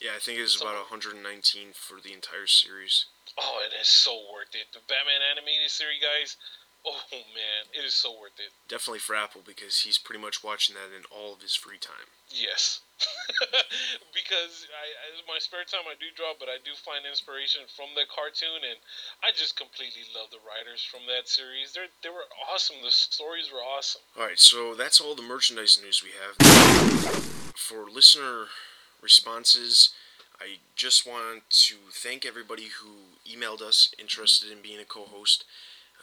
[0.00, 1.20] Yeah, I think it was about 119
[1.76, 3.04] for the entire series.
[3.36, 4.72] Oh, it is so worth it.
[4.72, 6.40] The Batman animated series, guys.
[6.84, 8.52] Oh man, it is so worth it.
[8.68, 12.12] Definitely for Apple because he's pretty much watching that in all of his free time.
[12.28, 12.83] Yes,
[14.14, 17.90] because I, I, my spare time I do draw, but I do find inspiration from
[17.94, 18.78] the cartoon, and
[19.22, 21.74] I just completely love the writers from that series.
[21.74, 22.76] They they were awesome.
[22.84, 24.02] The stories were awesome.
[24.16, 26.38] All right, so that's all the merchandise news we have.
[27.56, 28.52] For listener
[29.02, 29.90] responses,
[30.40, 35.44] I just want to thank everybody who emailed us interested in being a co-host.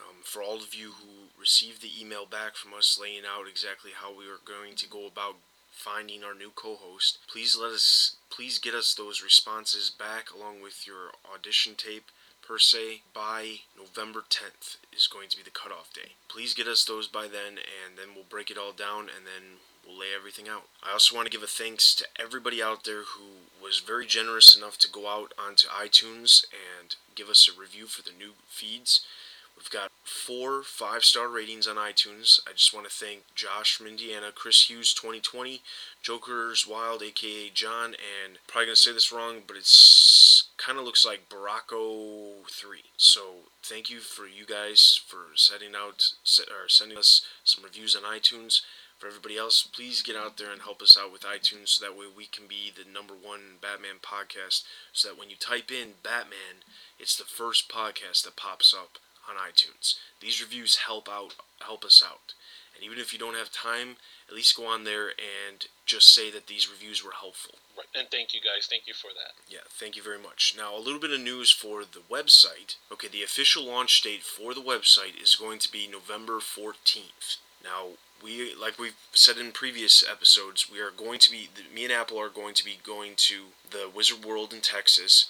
[0.02, 3.92] Um, for all of you who received the email back from us laying out exactly
[3.94, 5.36] how we are going to go about
[5.72, 10.86] finding our new co-host, please let us please get us those responses back along with
[10.86, 16.14] your audition tape per se by November 10th is going to be the cutoff day.
[16.28, 19.60] Please get us those by then and then we'll break it all down and then
[19.86, 20.64] we'll lay everything out.
[20.84, 24.56] I also want to give a thanks to everybody out there who was very generous
[24.56, 29.02] enough to go out onto iTunes and give us a review for the new feeds.
[29.58, 32.40] We've got four five star ratings on iTunes.
[32.48, 35.62] I just want to thank Josh from Indiana, Chris Hughes 2020,
[36.02, 41.06] Joker's Wild, aka John, and probably gonna say this wrong, but it's kind of looks
[41.06, 42.84] like Baracco 3.
[42.98, 43.22] So
[43.64, 48.62] thank you for you guys for setting out or sending us some reviews on iTunes.
[49.00, 51.98] For everybody else, please get out there and help us out with iTunes so that
[51.98, 54.62] way we can be the number one Batman podcast.
[54.94, 56.62] So that when you type in Batman,
[57.00, 59.96] it's the first podcast that pops up on iTunes.
[60.20, 62.34] These reviews help out help us out.
[62.76, 66.32] And even if you don't have time, at least go on there and just say
[66.32, 67.56] that these reviews were helpful.
[67.78, 67.86] Right.
[67.96, 68.68] And thank you guys.
[68.68, 69.34] Thank you for that.
[69.48, 70.56] Yeah, thank you very much.
[70.58, 72.78] Now, a little bit of news for the website.
[72.92, 77.38] Okay, the official launch date for the website is going to be November 14th.
[77.64, 81.94] Now, we like we've said in previous episodes, we are going to be me and
[81.94, 85.28] Apple are going to be going to the Wizard World in Texas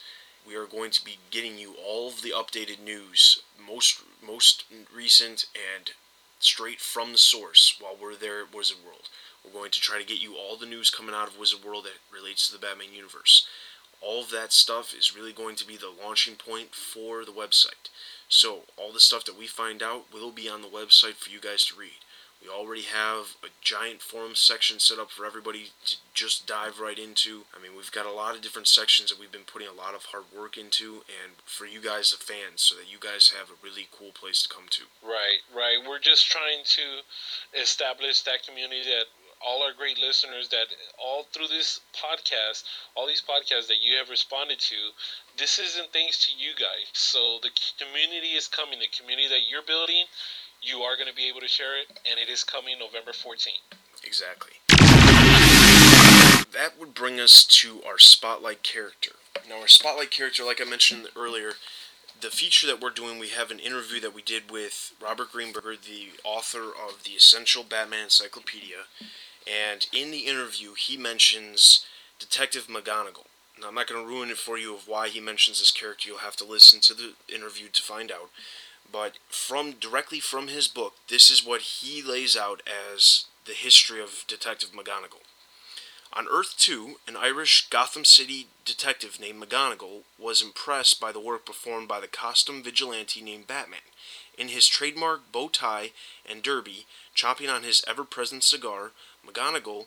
[0.48, 5.46] we are going to be getting you all of the updated news, most most recent
[5.56, 5.92] and
[6.40, 9.10] straight from the source while we're there at Wizard World.
[9.44, 11.86] We're going to try to get you all the news coming out of Wizard World
[11.86, 13.48] that relates to the Batman universe.
[14.02, 17.90] All of that stuff is really going to be the launching point for the website.
[18.28, 21.40] So, all the stuff that we find out will be on the website for you
[21.40, 22.00] guys to read.
[22.42, 26.98] We already have a giant forum section set up for everybody to just dive right
[26.98, 27.46] into.
[27.56, 29.94] I mean, we've got a lot of different sections that we've been putting a lot
[29.94, 33.50] of hard work into, and for you guys, the fans, so that you guys have
[33.50, 34.90] a really cool place to come to.
[35.06, 35.78] Right, right.
[35.88, 39.06] We're just trying to establish that community that
[39.46, 40.70] all our great listeners that
[41.02, 42.64] all through this podcast,
[42.96, 44.76] all these podcasts that you have responded to,
[45.38, 46.90] this isn't thanks to you guys.
[46.94, 50.06] So the community is coming, the community that you're building
[50.62, 53.62] you are going to be able to share it, and it is coming November 14th.
[54.04, 54.54] Exactly.
[56.54, 59.12] That would bring us to our spotlight character.
[59.50, 61.54] Now, our spotlight character, like I mentioned earlier,
[62.20, 65.82] the feature that we're doing, we have an interview that we did with Robert Greenberger,
[65.82, 68.86] the author of the Essential Batman Encyclopedia.
[69.52, 71.86] And in the interview, he mentions
[72.20, 73.26] Detective McGonigle.
[73.60, 76.10] Now, I'm not going to ruin it for you of why he mentions this character.
[76.10, 78.30] You'll have to listen to the interview to find out.
[78.92, 84.02] But from directly from his book, this is what he lays out as the history
[84.02, 85.22] of Detective McGonigle.
[86.14, 91.46] On Earth 2, an Irish Gotham City detective named McGonigle was impressed by the work
[91.46, 93.80] performed by the costume vigilante named Batman.
[94.38, 95.92] In his trademark bow tie
[96.30, 98.92] and derby, chomping on his ever present cigar,
[99.26, 99.86] McGonigle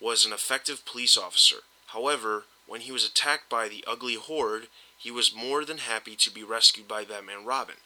[0.00, 1.58] was an effective police officer.
[1.88, 4.66] However, when he was attacked by the ugly horde,
[4.98, 7.76] he was more than happy to be rescued by Batman Robin.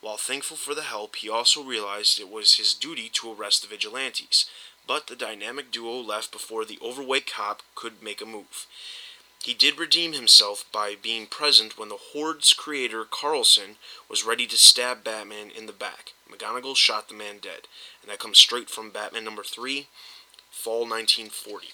[0.00, 3.68] While thankful for the help, he also realized it was his duty to arrest the
[3.68, 4.46] vigilantes.
[4.86, 8.66] But the dynamic duo left before the overweight cop could make a move.
[9.42, 13.76] He did redeem himself by being present when the Horde's creator, Carlson,
[14.08, 16.12] was ready to stab Batman in the back.
[16.30, 17.66] McGonigle shot the man dead,
[18.02, 19.86] and that comes straight from Batman number 3,
[20.50, 21.68] fall 1940.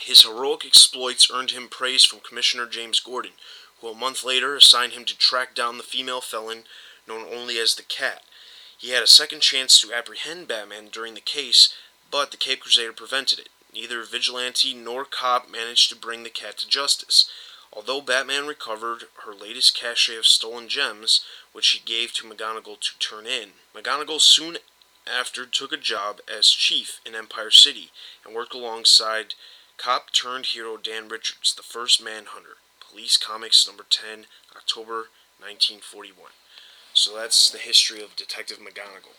[0.00, 3.32] His heroic exploits earned him praise from Commissioner James Gordon,
[3.80, 6.64] who a month later assigned him to track down the female felon
[7.06, 8.22] known only as the Cat.
[8.78, 11.74] He had a second chance to apprehend Batman during the case,
[12.10, 13.48] but the Cape Crusader prevented it.
[13.72, 17.30] Neither vigilante nor cop managed to bring the cat to justice.
[17.72, 22.98] Although Batman recovered her latest cache of stolen gems, which she gave to McGonigle to
[22.98, 24.58] turn in, McGonigle soon
[25.06, 27.90] after took a job as chief in Empire City
[28.24, 29.34] and worked alongside
[29.78, 32.58] cop turned hero Dan Richards, the first Manhunter.
[32.80, 36.32] Police Comics number 10, October 1941.
[36.94, 39.16] So that's the history of Detective McGonigle.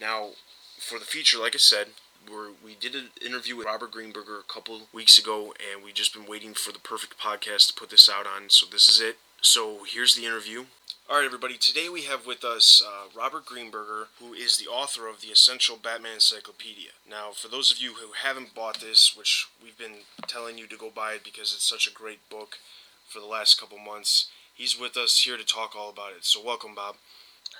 [0.00, 0.30] Now,
[0.78, 1.88] for the feature, like I said,
[2.30, 6.12] we're, we did an interview with Robert Greenberger a couple weeks ago, and we've just
[6.12, 8.50] been waiting for the perfect podcast to put this out on.
[8.50, 9.18] So this is it.
[9.42, 10.64] So here's the interview.
[11.08, 11.56] All right, everybody.
[11.56, 15.76] Today we have with us uh, Robert Greenberger, who is the author of the Essential
[15.76, 16.90] Batman Encyclopedia.
[17.08, 20.76] Now, for those of you who haven't bought this, which we've been telling you to
[20.76, 22.58] go buy it because it's such a great book
[23.08, 26.24] for the last couple months, he's with us here to talk all about it.
[26.24, 26.96] So welcome, Bob.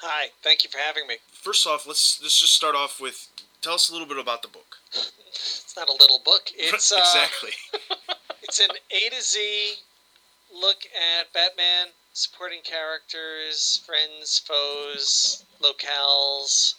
[0.00, 1.16] Hi, thank you for having me.
[1.32, 3.28] First off, let's let's just start off with
[3.62, 4.76] tell us a little bit about the book.
[5.28, 6.50] It's not a little book.
[6.58, 7.50] It's uh, exactly.
[8.42, 9.74] it's an A to Z
[10.52, 10.84] look
[11.18, 16.74] at Batman, supporting characters, friends, foes, locales,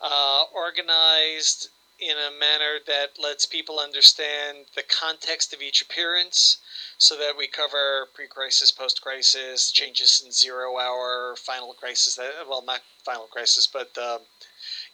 [0.00, 6.58] uh, organized in a manner that lets people understand the context of each appearance
[7.00, 12.16] so that we cover pre-crisis, post-crisis, changes in zero hour, final crisis.
[12.16, 14.18] That well, not final crisis, but um,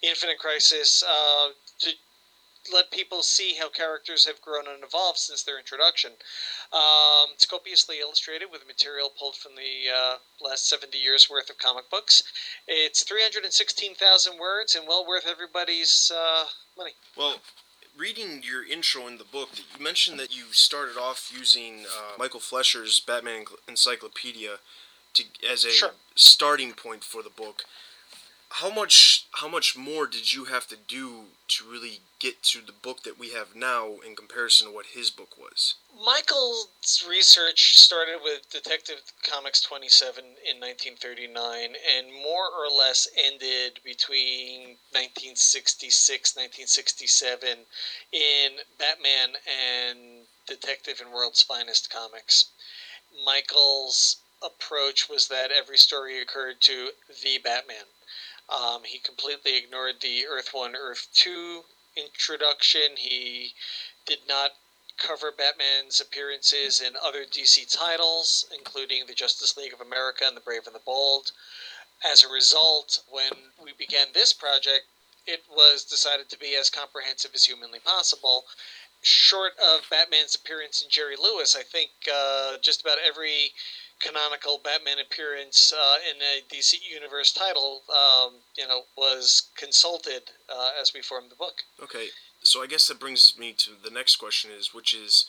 [0.02, 1.02] infinite crisis.
[1.02, 1.48] Uh,
[1.80, 1.90] to
[2.72, 6.12] let people see how characters have grown and evolved since their introduction.
[6.72, 11.58] Um, it's copiously illustrated with material pulled from the uh, last 70 years worth of
[11.58, 12.22] comic books.
[12.68, 16.44] It's 316,000 words and well worth everybody's uh,
[16.78, 16.92] money.
[17.16, 17.40] Well,
[17.96, 22.40] reading your intro in the book, you mentioned that you started off using uh, Michael
[22.40, 24.56] Fleischer's Batman Encyclopedia
[25.14, 25.92] to as a Sure.
[26.14, 27.64] starting point for the book.
[28.60, 32.72] How much how much more did you have to do to really get to the
[32.72, 35.74] book that we have now in comparison to what his book was?
[36.02, 44.78] Michael's research started with Detective Comics 27 in 1939 and more or less ended between
[44.96, 47.58] 1966 1967
[48.12, 52.46] in Batman and Detective and World's Finest Comics.
[53.22, 56.88] Michael's approach was that every story occurred to
[57.22, 57.84] the Batman.
[58.48, 61.64] Um, he completely ignored the Earth 1, Earth 2
[61.96, 62.96] introduction.
[62.96, 63.54] He
[64.04, 64.52] did not
[64.98, 70.40] cover Batman's appearances in other DC titles, including the Justice League of America and the
[70.40, 71.32] Brave and the Bold.
[72.04, 73.32] As a result, when
[73.62, 74.86] we began this project,
[75.26, 78.44] it was decided to be as comprehensive as humanly possible.
[79.02, 83.52] Short of Batman's appearance in Jerry Lewis, I think uh, just about every
[84.00, 90.70] canonical Batman appearance uh, in a DC Universe title, um, you know, was consulted uh,
[90.80, 91.62] as we formed the book.
[91.82, 92.08] Okay,
[92.42, 95.26] so I guess that brings me to the next question is which is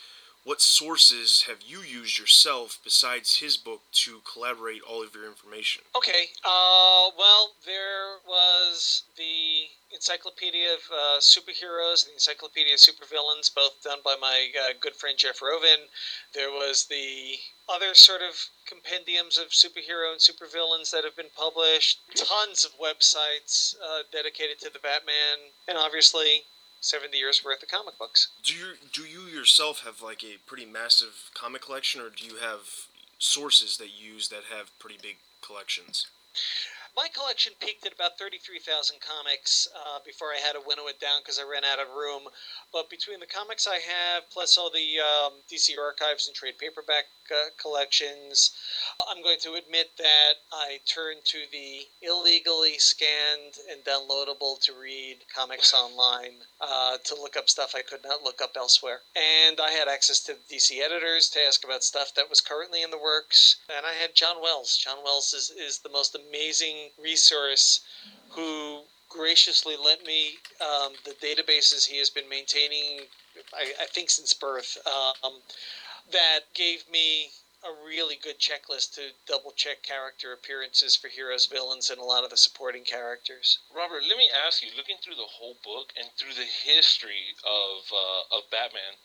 [0.48, 5.82] what sources have you used yourself besides his book to collaborate all of your information?
[5.94, 13.54] Okay, uh, well, there was the Encyclopedia of uh, Superheroes and the Encyclopedia of Supervillains,
[13.54, 15.84] both done by my uh, good friend Jeff Rovin.
[16.34, 17.36] There was the
[17.70, 23.76] other sort of compendiums of superhero and supervillains that have been published, tons of websites
[23.84, 26.44] uh, dedicated to the Batman, and obviously
[26.82, 28.30] 70 years worth of comic books.
[28.44, 32.38] Do you do you yourself have like a pretty massive comic collection, or do you
[32.38, 32.88] have
[33.20, 36.08] sources that you use that have pretty big collections?
[36.98, 41.21] My collection peaked at about 33,000 comics uh, before I had to winnow it down
[41.21, 42.23] because I ran out of room.
[42.73, 47.06] But between the comics I have, plus all the um, DC archives and trade paperback
[47.29, 48.52] uh, collections,
[49.08, 55.17] I'm going to admit that I turned to the illegally scanned and downloadable to read
[55.33, 59.02] comics online uh, to look up stuff I could not look up elsewhere.
[59.15, 62.89] And I had access to DC editors to ask about stuff that was currently in
[62.89, 63.58] the works.
[63.69, 64.75] And I had John Wells.
[64.77, 67.81] John Wells is, is the most amazing resource
[68.29, 73.02] who graciously lent me um, the databases he has been maintaining,
[73.54, 74.77] I, I think, since birth.
[75.23, 75.33] Um,
[76.12, 77.31] that gave me
[77.65, 82.23] a really good checklist to double check character appearances for heroes, villains, and a lot
[82.23, 83.60] of the supporting characters.
[83.75, 87.92] Robert, let me ask you, looking through the whole book and through the history of
[87.92, 88.96] uh, of Batman,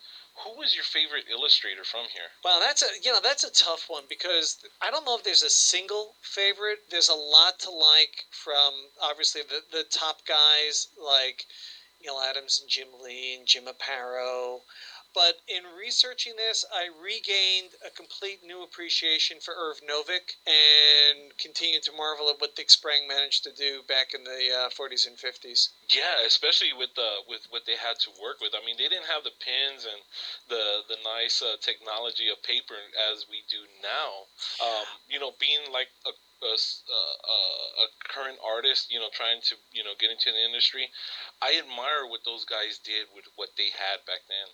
[0.45, 2.31] who was your favorite illustrator from here?
[2.45, 5.43] Well, that's a you know that's a tough one because I don't know if there's
[5.43, 6.81] a single favorite.
[6.91, 8.73] There's a lot to like from
[9.03, 11.47] obviously the the top guys like
[12.03, 14.63] Neal Adams and Jim Lee and Jim Aparo.
[15.15, 21.83] But in researching this, I regained a complete new appreciation for Irv Novick and continued
[21.85, 25.19] to marvel at what Dick Sprang managed to do back in the uh, 40s and
[25.19, 25.69] 50s.
[25.91, 28.55] Yeah, especially with the with what they had to work with.
[28.55, 30.01] I mean, they didn't have the pens and
[30.49, 32.81] the the nice uh, technology of paper
[33.13, 34.29] as we do now.
[34.65, 39.09] Um, you know, being like a a, a, uh, uh, a, current artist, you know,
[39.13, 40.91] trying to, you know, get into the industry,
[41.41, 44.49] I admire what those guys did with what they had back then.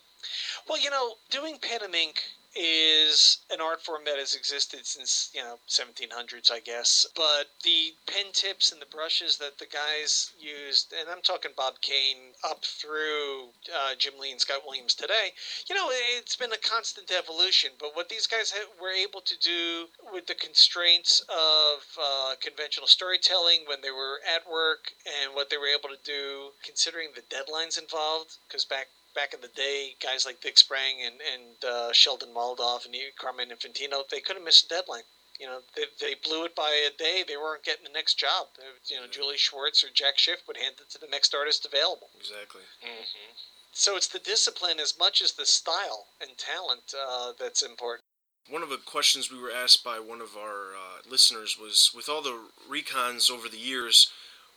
[0.67, 2.23] Well, you know, doing pen and ink
[2.55, 7.93] is an art form that has existed since you know 1700s i guess but the
[8.07, 12.63] pen tips and the brushes that the guys used and i'm talking bob kane up
[12.63, 15.31] through uh, jim lee and scott williams today
[15.69, 19.85] you know it's been a constant evolution but what these guys were able to do
[20.13, 25.57] with the constraints of uh, conventional storytelling when they were at work and what they
[25.57, 30.25] were able to do considering the deadlines involved because back back in the day, guys
[30.25, 34.67] like Dick Sprang and, and uh, Sheldon Moldoff and Carmine Infantino, they couldn't miss a
[34.67, 35.03] deadline.
[35.39, 37.23] You know, they, they blew it by a day.
[37.25, 38.47] They weren't getting the next job.
[38.85, 42.09] You know, Julie Schwartz or Jack Schiff would hand it to the next artist available.
[42.19, 42.61] Exactly.
[42.83, 43.31] Mm-hmm.
[43.71, 48.03] So it's the discipline as much as the style and talent uh, that's important.
[48.49, 52.09] One of the questions we were asked by one of our uh, listeners was with
[52.09, 52.37] all the
[52.69, 54.11] recons over the years,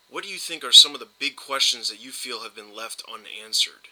[0.09, 2.75] what do you think are some of the big questions that you feel have been
[2.75, 3.89] left unanswered?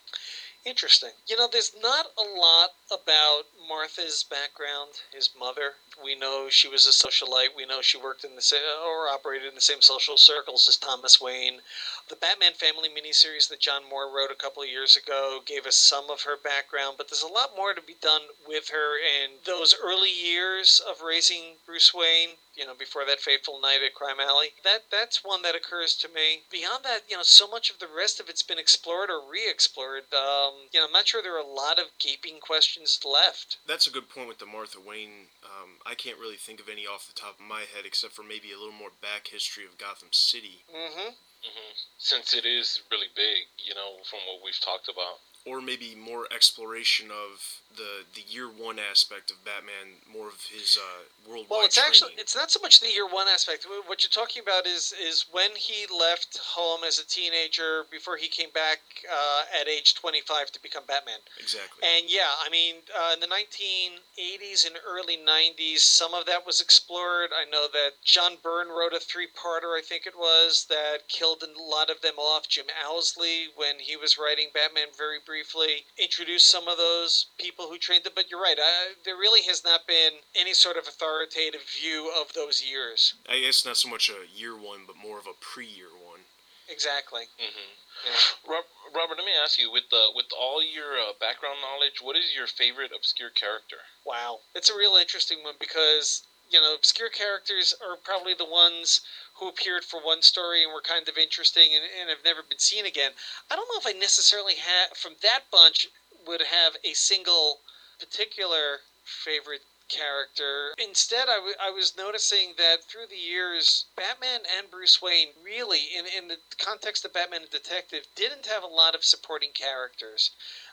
[0.66, 1.10] Interesting.
[1.26, 5.72] You know, there's not a lot about Martha's background, his mother.
[6.04, 7.56] We know she was a socialite.
[7.56, 10.76] We know she worked in the same, or operated in the same social circles as
[10.76, 11.62] Thomas Wayne.
[12.10, 15.76] The Batman Family miniseries that John Moore wrote a couple of years ago gave us
[15.76, 19.38] some of her background, but there's a lot more to be done with her in
[19.46, 24.20] those early years of raising Bruce Wayne you know, before that fateful night at Crime
[24.20, 24.52] Alley.
[24.62, 26.44] That that's one that occurs to me.
[26.52, 30.12] Beyond that, you know, so much of the rest of it's been explored or re-explored.
[30.12, 33.56] Um, you know, I'm not sure there are a lot of gaping questions left.
[33.66, 35.32] That's a good point with the Martha Wayne.
[35.42, 38.22] Um, I can't really think of any off the top of my head, except for
[38.22, 40.68] maybe a little more back history of Gotham City.
[40.68, 41.16] Mm-hmm.
[41.16, 41.72] Mm-hmm.
[41.96, 46.26] Since it is really big, you know, from what we've talked about or maybe more
[46.30, 51.48] exploration of the the year one aspect of Batman, more of his uh, worldwide.
[51.48, 51.88] Well, it's training.
[51.88, 53.66] actually it's not so much the year one aspect.
[53.86, 58.28] What you're talking about is is when he left home as a teenager before he
[58.28, 58.78] came back
[59.08, 61.24] uh, at age 25 to become Batman.
[61.38, 61.80] Exactly.
[61.80, 66.60] And yeah, I mean, uh, in the 1980s and early 90s, some of that was
[66.60, 67.30] explored.
[67.32, 71.62] I know that John Byrne wrote a three-parter, I think it was, that killed a
[71.62, 72.48] lot of them off.
[72.48, 77.78] Jim Owsley, when he was writing Batman very briefly introduced some of those people who
[77.78, 78.12] trained them.
[78.14, 82.32] But you're right, uh, there really has not been any sort of authoritative view of
[82.34, 83.14] those years.
[83.28, 86.20] I guess not so much a year one, but more of a pre-year one.
[86.68, 87.22] Exactly.
[87.38, 87.70] Mm-hmm.
[88.06, 88.60] Yeah.
[88.94, 92.34] Robert, let me ask you with the with all your uh, background knowledge, what is
[92.34, 93.76] your favorite obscure character?
[94.06, 99.02] Wow, it's a real interesting one because you know obscure characters are probably the ones
[99.40, 102.58] who appeared for one story and were kind of interesting and, and have never been
[102.58, 103.12] seen again.
[103.50, 105.88] I don't know if I necessarily have, from that bunch,
[106.26, 107.60] would have a single
[107.98, 110.72] particular favorite character.
[110.78, 115.88] Instead, I, w- I was noticing that through the years, Batman and Bruce Wayne really,
[115.96, 120.30] in, in the context of Batman and Detective, didn't have a lot of supporting characters.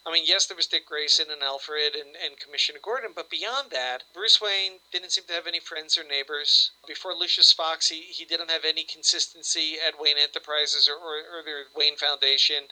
[0.08, 3.72] I mean, yes, there was Dick Grayson and Alfred and, and Commissioner Gordon, but beyond
[3.72, 6.72] that, Bruce Wayne didn't seem to have any friends or neighbors.
[6.88, 11.44] Before Lucius Fox, he, he didn't have any consistency at Wayne Enterprises or, or, or
[11.44, 12.64] the Wayne Foundation.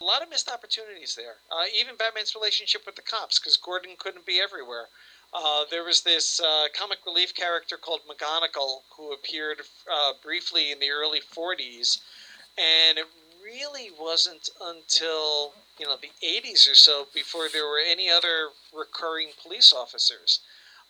[0.00, 1.38] A lot of missed opportunities there.
[1.50, 4.86] Uh, even Batman's relationship with the cops, because Gordon couldn't be everywhere.
[5.32, 10.78] Uh, there was this uh, comic relief character called McGonigle who appeared uh, briefly in
[10.78, 11.98] the early 40s,
[12.56, 13.06] and it
[13.42, 19.28] really wasn't until you know the 80s or so before there were any other recurring
[19.42, 20.40] police officers.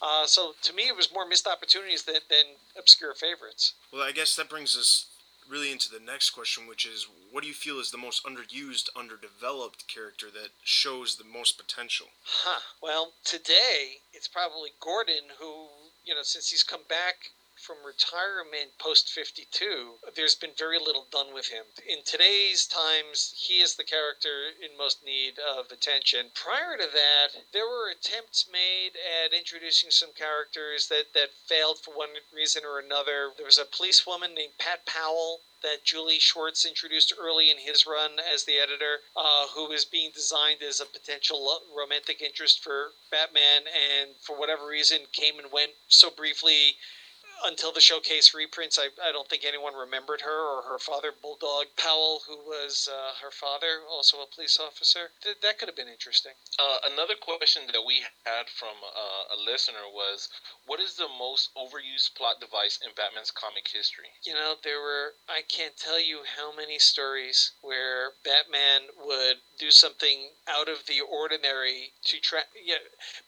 [0.02, 2.44] Uh, so to me, it was more missed opportunities than, than
[2.78, 3.74] obscure favorites.
[3.92, 5.06] Well, I guess that brings us
[5.48, 8.88] really into the next question, which is what do you feel is the most underused,
[8.96, 12.06] underdeveloped character that shows the most potential?
[12.24, 12.60] Huh.
[12.82, 15.66] Well, today it's probably Gordon, who,
[16.04, 17.30] you know, since he's come back
[17.64, 21.64] from retirement post 52, there's been very little done with him.
[21.88, 26.26] In today's times, he is the character in most need of attention.
[26.34, 31.96] Prior to that, there were attempts made at introducing some characters that, that failed for
[31.96, 33.32] one reason or another.
[33.34, 38.20] There was a policewoman named Pat Powell that Julie Schwartz introduced early in his run
[38.20, 43.62] as the editor, uh, who was being designed as a potential romantic interest for Batman,
[43.64, 46.76] and for whatever reason came and went so briefly
[47.44, 51.66] until the showcase reprints, I, I don't think anyone remembered her or her father, Bulldog
[51.76, 55.10] Powell, who was uh, her father, also a police officer.
[55.22, 56.32] Th- that could have been interesting.
[56.58, 60.28] Uh, another question that we had from uh, a listener was
[60.66, 64.08] What is the most overused plot device in Batman's comic history?
[64.24, 69.70] You know, there were, I can't tell you how many stories where Batman would do
[69.70, 72.76] something out of the ordinary to try, yeah,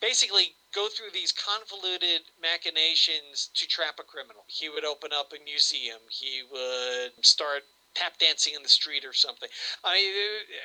[0.00, 4.44] basically go through these convoluted machinations to trap a criminal.
[4.46, 6.00] He would open up a museum.
[6.10, 7.62] He would start
[7.96, 9.48] tap dancing in the street or something.
[9.84, 10.12] I mean,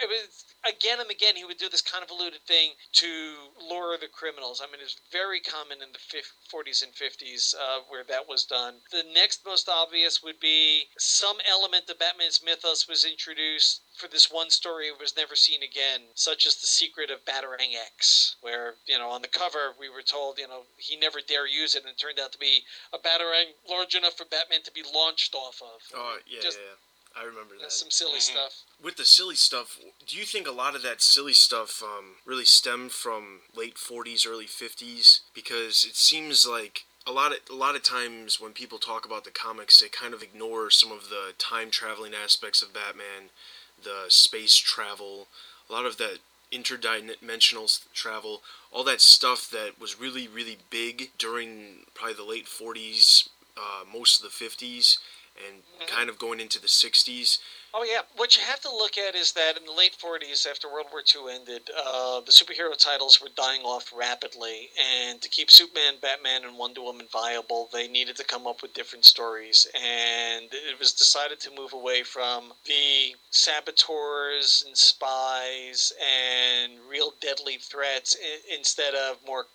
[0.03, 3.07] it, was again and again he would do this convoluted thing to
[3.69, 4.61] lure the criminals.
[4.61, 6.03] I mean, it's very common in the
[6.51, 8.75] 40s and 50s uh, where that was done.
[8.91, 14.31] The next most obvious would be some element of Batman's mythos was introduced for this
[14.31, 18.75] one story it was never seen again, such as the secret of Batarang X, where,
[18.85, 21.83] you know, on the cover we were told, you know, he never dare use it,
[21.83, 22.63] and it turned out to be
[22.93, 25.81] a Batarang large enough for Batman to be launched off of.
[25.95, 26.75] Oh, yeah, Just, yeah.
[27.19, 27.71] I remember that.
[27.71, 28.37] Some silly mm-hmm.
[28.37, 28.63] stuff.
[28.81, 32.45] With the silly stuff, do you think a lot of that silly stuff um, really
[32.45, 35.19] stemmed from late 40s, early 50s?
[35.33, 39.23] Because it seems like a lot of a lot of times when people talk about
[39.23, 43.29] the comics, they kind of ignore some of the time traveling aspects of Batman,
[43.83, 45.27] the space travel,
[45.69, 46.19] a lot of that
[46.51, 48.41] interdimensional travel,
[48.71, 54.23] all that stuff that was really really big during probably the late 40s, uh, most
[54.23, 54.97] of the 50s,
[55.47, 55.95] and mm-hmm.
[55.95, 57.39] kind of going into the 60s.
[57.73, 58.01] Oh, yeah.
[58.17, 61.01] What you have to look at is that in the late 40s, after World War
[61.01, 64.69] II ended, uh, the superhero titles were dying off rapidly.
[65.07, 68.73] And to keep Superman, Batman, and Wonder Woman viable, they needed to come up with
[68.73, 69.67] different stories.
[69.73, 77.57] And it was decided to move away from the saboteurs and spies and real deadly
[77.57, 78.17] threats
[78.53, 79.45] instead of more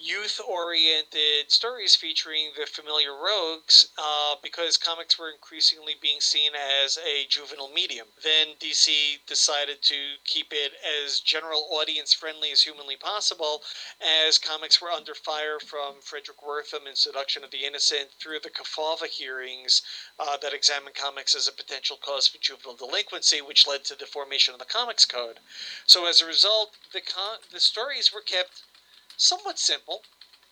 [0.00, 6.52] youth oriented stories featuring the familiar rogues uh, because comics were increasingly being seen
[6.84, 8.06] as a juvenile medium.
[8.22, 10.72] Then DC decided to keep it
[11.04, 13.62] as general audience friendly as humanly possible
[14.26, 18.50] as comics were under fire from Fredric Wertham in Seduction of the Innocent through the
[18.50, 19.82] Kefauver hearings
[20.20, 24.06] uh, that examined comics as a potential cause for juvenile delinquency, which led to the
[24.06, 25.40] formation of the Comics Code.
[25.86, 28.62] So as a result, the, con- the stories were kept
[29.18, 30.00] somewhat simple.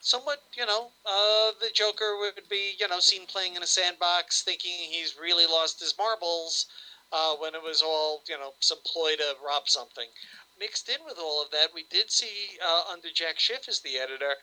[0.02, 4.42] Somewhat, you know, uh, the Joker would be, you know, seen playing in a sandbox,
[4.42, 6.66] thinking he's really lost his marbles,
[7.10, 10.06] uh, when it was all, you know, some ploy to rob something.
[10.60, 13.98] Mixed in with all of that, we did see uh, under Jack Schiff as the
[13.98, 14.34] editor,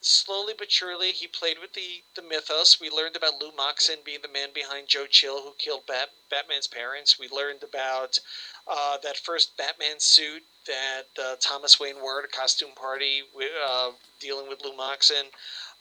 [0.00, 2.80] slowly but surely he played with the, the mythos.
[2.80, 6.66] We learned about Lou Moxon being the man behind Joe Chill who killed Bat, Batman's
[6.66, 7.18] parents.
[7.18, 8.18] We learned about
[8.66, 13.22] uh, that first Batman suit that uh, Thomas Wayne wore at a costume party
[13.68, 13.90] uh,
[14.20, 15.26] dealing with Lou Moxon.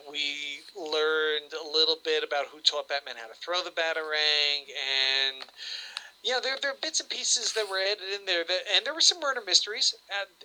[0.09, 5.43] We learned a little bit about who taught Batman how to throw the Batarang, and
[6.25, 8.95] yeah, there, there are bits and pieces that were added in there, that, and there
[8.95, 9.93] were some murder mysteries,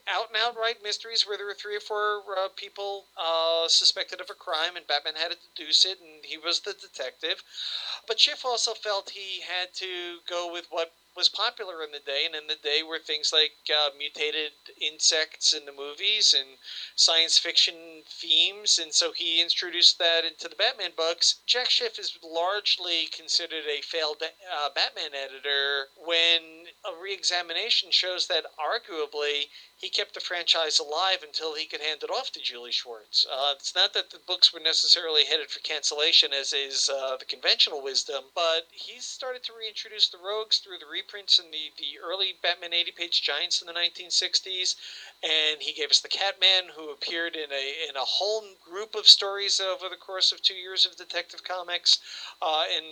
[0.07, 4.29] out and outright mysteries where there were three or four uh, people uh, suspected of
[4.29, 7.43] a crime, and Batman had to deduce it, and he was the detective.
[8.07, 12.25] But Schiff also felt he had to go with what was popular in the day,
[12.25, 16.57] and in the day were things like uh, mutated insects in the movies and
[16.97, 17.75] science fiction
[18.09, 21.43] themes, and so he introduced that into the Batman books.
[21.47, 28.47] Jack Schiff is largely considered a failed uh, Batman editor when a re-examination shows that
[28.57, 29.49] arguably
[29.81, 33.25] he kept the franchise alive until he could hand it off to Julie Schwartz.
[33.25, 37.25] Uh, it's not that the books were necessarily headed for cancellation, as is uh, the
[37.25, 41.99] conventional wisdom, but he started to reintroduce the rogues through the reprints in the, the
[41.99, 44.77] early Batman 80 page Giants in the 1960s,
[45.23, 49.09] and he gave us the Catman, who appeared in a in a whole group of
[49.09, 52.01] stories over the course of two years of Detective Comics,
[52.43, 52.85] uh, in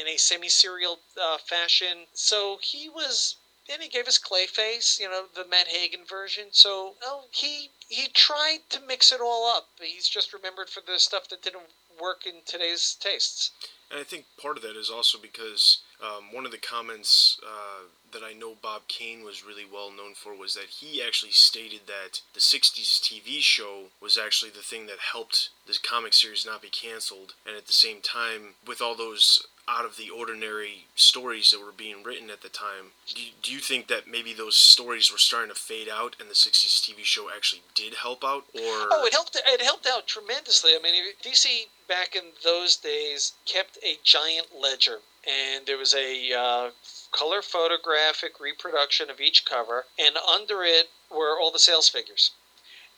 [0.00, 2.06] in a semi serial uh, fashion.
[2.12, 3.36] So he was.
[3.70, 6.46] And he gave us Clayface, you know, the Matt Hagen version.
[6.52, 9.68] So oh, he he tried to mix it all up.
[9.80, 11.64] He's just remembered for the stuff that didn't
[12.00, 13.50] work in today's tastes.
[13.90, 17.84] And I think part of that is also because um, one of the comments uh,
[18.12, 21.82] that I know Bob Kane was really well known for was that he actually stated
[21.86, 26.62] that the 60s TV show was actually the thing that helped this comic series not
[26.62, 27.34] be canceled.
[27.46, 31.72] And at the same time, with all those out of the ordinary stories that were
[31.72, 32.92] being written at the time.
[33.06, 36.30] Do you, do you think that maybe those stories were starting to fade out, and
[36.30, 38.44] the '60s TV show actually did help out?
[38.54, 39.36] Or oh, it helped.
[39.36, 40.72] It helped out tremendously.
[40.72, 46.32] I mean, DC back in those days kept a giant ledger, and there was a
[46.32, 46.70] uh,
[47.12, 52.32] color photographic reproduction of each cover, and under it were all the sales figures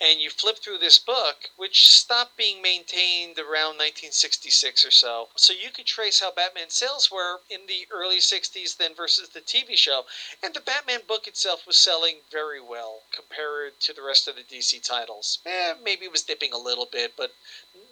[0.01, 5.29] and you flip through this book, which stopped being maintained around 1966 or so.
[5.37, 9.41] So you could trace how Batman sales were in the early 60s then versus the
[9.41, 10.07] TV show.
[10.43, 14.43] And the Batman book itself was selling very well compared to the rest of the
[14.43, 15.39] DC titles.
[15.45, 17.35] Eh, maybe it was dipping a little bit, but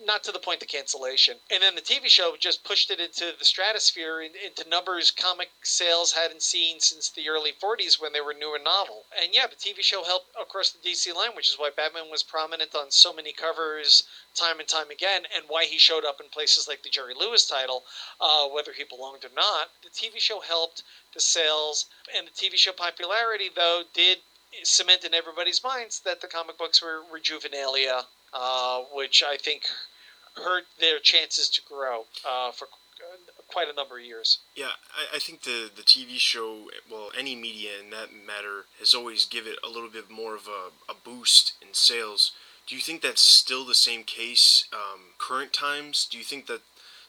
[0.08, 1.36] not to the point of cancellation.
[1.50, 6.12] And then the TV show just pushed it into the stratosphere, into numbers comic sales
[6.12, 9.04] hadn't seen since the early 40s when they were new and novel.
[9.22, 12.22] And yeah, the TV show helped across the DC line, which is why Batman was
[12.22, 14.04] prominent on so many covers
[14.34, 17.46] time and time again, and why he showed up in places like the Jerry Lewis
[17.46, 17.84] title,
[18.18, 19.68] uh, whether he belonged or not.
[19.82, 21.84] The TV show helped the sales,
[22.16, 24.18] and the TV show popularity, though, did
[24.62, 29.64] cement in everybody's minds that the comic books were, juvenilia uh, which I think
[30.38, 32.68] hurt their chances to grow uh, for
[33.48, 34.38] quite a number of years.
[34.54, 38.94] Yeah, I, I, think the the TV show, well, any media in that matter, has
[38.94, 42.32] always given it a little bit more of a, a boost in sales.
[42.66, 46.06] Do you think that's still the same case um, current times?
[46.10, 46.60] Do you think that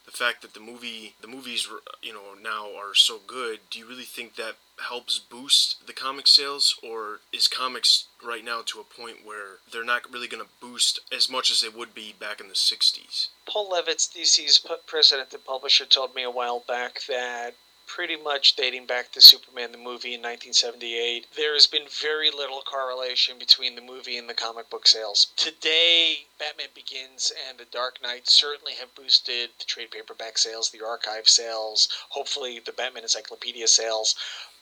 [0.09, 1.67] the fact that the movie the movies
[2.01, 6.27] you know now are so good do you really think that helps boost the comic
[6.27, 6.79] sales?
[6.81, 10.99] Or is comics right now to a point where they're not really going to boost
[11.11, 15.45] as much as they would be back in the 60s paul levitz dc's president and
[15.45, 17.55] publisher told me a while back that
[17.89, 21.25] pretty much dating back to Superman the movie in 1978.
[21.35, 25.33] There has been very little correlation between the movie and the comic book sales.
[25.35, 30.85] Today, Batman Begins and The Dark Knight certainly have boosted the trade paperback sales, the
[30.85, 34.15] archive sales, hopefully the Batman Encyclopedia sales.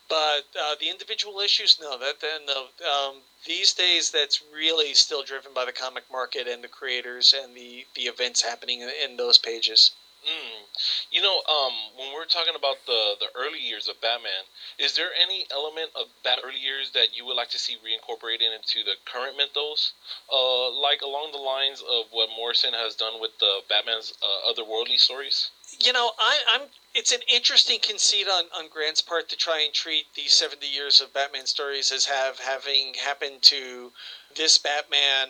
[0.08, 1.98] But uh, the individual issues, no.
[1.98, 2.68] That then no.
[2.90, 3.16] Um,
[3.46, 7.86] these days, that's really still driven by the comic market and the creators and the
[7.94, 9.92] the events happening in, in those pages.
[10.28, 10.68] Mm.
[11.10, 14.44] You know, um, when we're talking about the the early years of Batman,
[14.78, 18.52] is there any element of that early years that you would like to see reincorporated
[18.54, 19.94] into the current mythos,
[20.32, 25.00] uh, like along the lines of what Morrison has done with the Batman's uh, otherworldly
[25.00, 25.52] stories?
[25.80, 26.62] You know, I, I'm.
[26.94, 31.00] It's an interesting conceit on, on Grant's part to try and treat these seventy years
[31.00, 33.94] of Batman stories as have having happened to
[34.36, 35.30] this Batman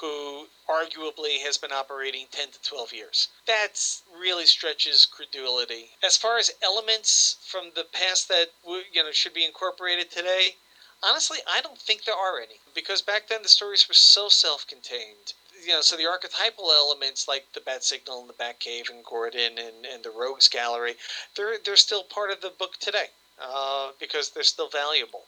[0.00, 3.28] who arguably has been operating 10 to 12 years.
[3.46, 3.80] That
[4.12, 5.96] really stretches credulity.
[6.02, 10.56] As far as elements from the past that you know should be incorporated today,
[11.02, 15.34] honestly, I don't think there are any because back then the stories were so self-contained.
[15.64, 19.04] You know, so the archetypal elements like the Bat Signal and the Bat Cave and
[19.04, 20.96] Gordon and, and the Rogues Gallery,
[21.36, 25.24] they're they're still part of the book today uh, because they're still valuable.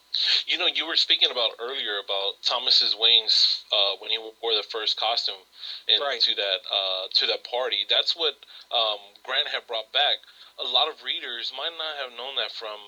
[0.46, 4.64] You know, you were speaking about earlier about Thomas's wings uh, when he wore the
[4.70, 5.42] first costume
[5.86, 6.22] into right.
[6.36, 7.84] that uh, to that party.
[7.88, 8.34] That's what
[8.72, 10.24] um, Grant had brought back.
[10.58, 12.80] A lot of readers might not have known that from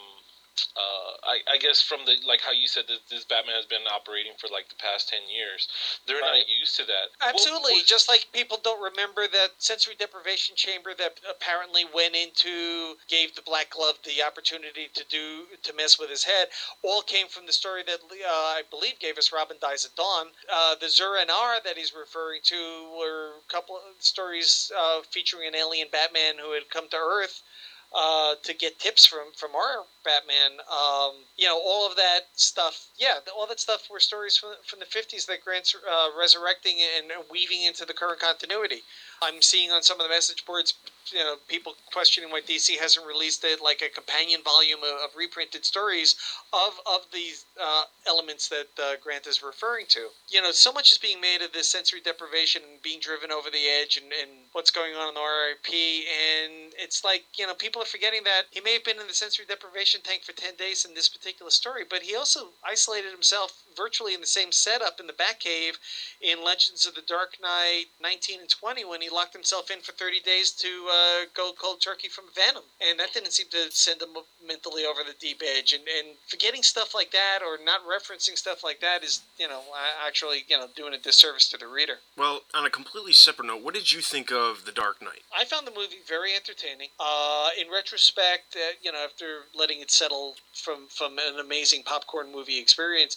[0.76, 3.86] uh, I, I, guess from the like how you said that this Batman has been
[3.92, 5.68] operating for like the past ten years,
[6.06, 6.42] they're right.
[6.42, 7.12] not used to that.
[7.22, 12.96] Absolutely, what, just like people don't remember that sensory deprivation chamber that apparently went into
[13.08, 16.48] gave the Black Glove the opportunity to do to mess with his head.
[16.82, 20.28] All came from the story that uh, I believe gave us Robin Dies at Dawn.
[20.52, 25.54] Uh, the Zur-En-Arrh that he's referring to were a couple of stories uh, featuring an
[25.54, 27.42] alien Batman who had come to Earth
[27.96, 30.60] uh, to get tips from from our Batman.
[30.70, 32.88] Um, you know, all of that stuff.
[32.96, 37.10] Yeah, all that stuff were stories from from the fifties that Grant's uh, resurrecting and
[37.30, 38.82] weaving into the current continuity.
[39.22, 40.74] I'm seeing on some of the message boards,
[41.12, 45.16] you know, people questioning why DC hasn't released it like a companion volume of, of
[45.16, 46.14] reprinted stories
[46.52, 50.08] of of these uh, elements that uh, Grant is referring to.
[50.28, 53.50] You know, so much is being made of this sensory deprivation and being driven over
[53.50, 57.54] the edge and, and what's going on in the RIP, and it's like you know
[57.54, 60.32] people people are forgetting that he may have been in the sensory deprivation tank for
[60.32, 64.52] 10 days in this particular story, but he also isolated himself virtually in the same
[64.52, 65.78] setup in the Batcave
[66.20, 69.92] in Legends of the Dark Knight 19 and 20 when he locked himself in for
[69.92, 72.64] 30 days to uh, go cold turkey from Venom.
[72.80, 74.10] And that didn't seem to send him
[74.46, 75.72] mentally over the deep edge.
[75.72, 79.62] And, and forgetting stuff like that or not referencing stuff like that is, you know,
[80.06, 81.94] actually, you know, doing a disservice to the reader.
[82.18, 85.22] Well, on a completely separate note, what did you think of The Dark Knight?
[85.36, 86.88] I found the movie very entertaining.
[86.98, 92.30] Uh, in retrospect, uh, you know, after letting it settle from from an amazing popcorn
[92.32, 93.16] movie experience,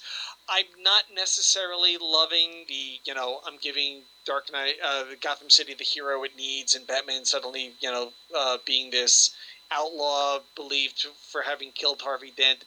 [0.54, 5.84] I'm not necessarily loving the, you know, I'm giving Dark Knight, uh, Gotham City the
[5.84, 9.34] hero it needs, and Batman suddenly, you know, uh, being this
[9.72, 12.66] outlaw believed for having killed Harvey Dent.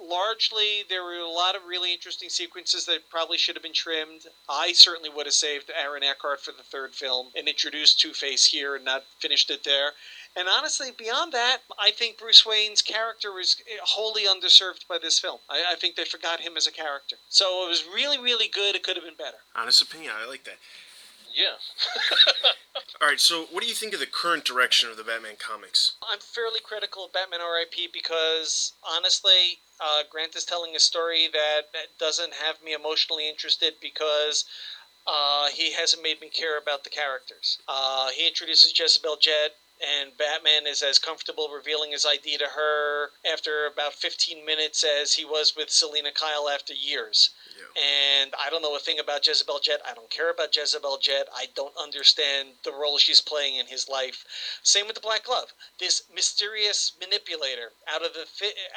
[0.00, 4.22] Largely, there were a lot of really interesting sequences that probably should have been trimmed.
[4.48, 8.46] I certainly would have saved Aaron Eckhart for the third film and introduced Two Face
[8.46, 9.92] here and not finished it there.
[10.38, 15.38] And honestly, beyond that, I think Bruce Wayne's character was wholly underserved by this film.
[15.50, 17.16] I, I think they forgot him as a character.
[17.28, 18.76] So it was really, really good.
[18.76, 19.38] It could have been better.
[19.56, 20.12] Honest opinion.
[20.16, 20.58] I like that.
[21.34, 21.58] Yeah.
[23.02, 25.94] All right, so what do you think of the current direction of the Batman comics?
[26.08, 31.72] I'm fairly critical of Batman RIP because, honestly, uh, Grant is telling a story that,
[31.72, 34.44] that doesn't have me emotionally interested because
[35.04, 37.58] uh, he hasn't made me care about the characters.
[37.66, 43.10] Uh, he introduces Jezebel Jet and Batman is as comfortable revealing his ID to her
[43.32, 47.30] after about 15 minutes as he was with Selina Kyle after years.
[47.56, 47.82] Yeah.
[48.22, 49.80] And I don't know a thing about Jezebel Jet.
[49.88, 51.28] I don't care about Jezebel Jet.
[51.34, 54.24] I don't understand the role she's playing in his life.
[54.62, 55.52] Same with the Black Glove.
[55.78, 58.26] This mysterious manipulator out of the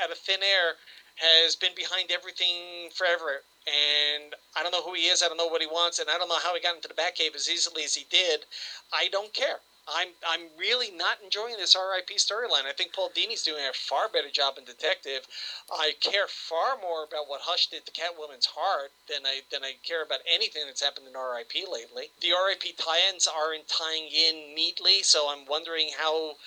[0.03, 0.75] out of thin air
[1.15, 3.41] has been behind everything forever.
[3.67, 5.21] And I don't know who he is.
[5.21, 6.95] I don't know what he wants, and I don't know how he got into the
[6.95, 8.45] Batcave as easily as he did.
[8.91, 9.59] I don't care.
[9.93, 12.65] I'm I'm really not enjoying this RIP storyline.
[12.65, 15.27] I think Paul Dini's doing a far better job in Detective.
[15.71, 19.73] I care far more about what Hush did to Catwoman's heart than I than I
[19.83, 22.11] care about anything that's happened in RIP lately.
[22.21, 26.37] The RIP tie-ins aren't tying in neatly, so I'm wondering how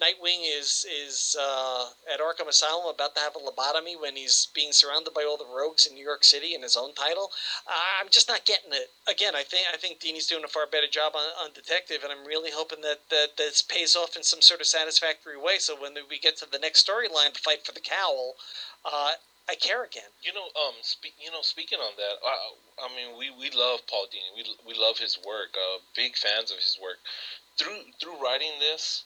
[0.00, 4.72] Nightwing is is uh, at Arkham Asylum about to have a lobotomy when he's being
[4.72, 7.30] surrounded by all the rogues in New York City in his own title.
[7.66, 8.90] I'm just not getting it.
[9.06, 12.12] Again, I think I think Dini's doing a far better job on, on Detective, and
[12.12, 15.58] I'm really hoping that, that this pays off in some sort of satisfactory way.
[15.58, 18.34] So when we get to the next storyline, the fight for the cowl,
[18.84, 19.12] uh,
[19.48, 20.10] I care again.
[20.22, 22.34] You know, um, spe- you know, speaking on that, I,
[22.82, 24.34] I mean, we, we love Paul Dini.
[24.34, 25.54] We, we love his work.
[25.54, 26.98] Uh, big fans of his work.
[27.58, 29.04] Through through writing this,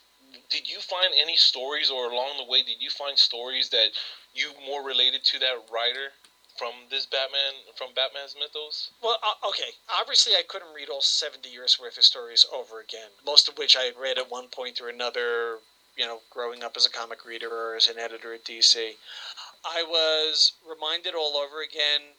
[0.50, 3.88] did you find any stories, or along the way, did you find stories that
[4.34, 6.12] you more related to that writer
[6.58, 8.90] from this Batman, from Batman's mythos?
[9.02, 9.70] Well, uh, okay.
[10.00, 13.76] Obviously, I couldn't read all 70 years worth of stories over again, most of which
[13.76, 15.58] I had read at one point or another,
[15.96, 18.92] you know, growing up as a comic reader or as an editor at DC.
[19.64, 22.14] I was reminded all over again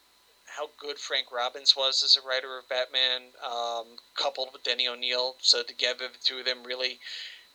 [0.46, 5.36] how good Frank Robbins was as a writer of Batman, um, coupled with Denny O'Neil.
[5.42, 7.00] So together, the two of them really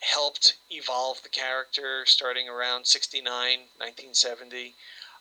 [0.04, 4.74] helped evolve the character starting around 69, 1970.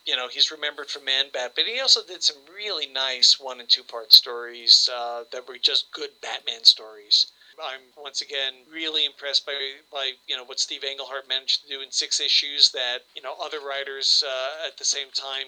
[0.04, 3.60] You know, he's remembered for Man Bat, but he also did some really nice one
[3.60, 7.32] and two part stories uh, that were just good Batman stories.
[7.62, 9.52] I'm once again really impressed by
[9.90, 13.36] by you know what Steve Englehart managed to do in six issues that you know
[13.40, 15.46] other writers uh, at the same time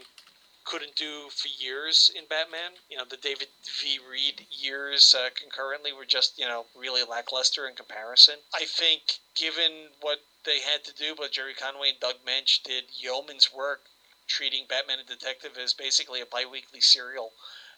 [0.66, 2.72] couldn't do for years in Batman.
[2.90, 3.48] You know, the David
[3.80, 3.98] V.
[4.10, 8.34] Reed years uh, concurrently were just, you know, really lackluster in comparison.
[8.54, 12.84] I think, given what they had to do, but Gerry Conway and Doug Moench did
[12.98, 13.82] yeoman's work
[14.26, 17.32] treating Batman and Detective as basically a biweekly serial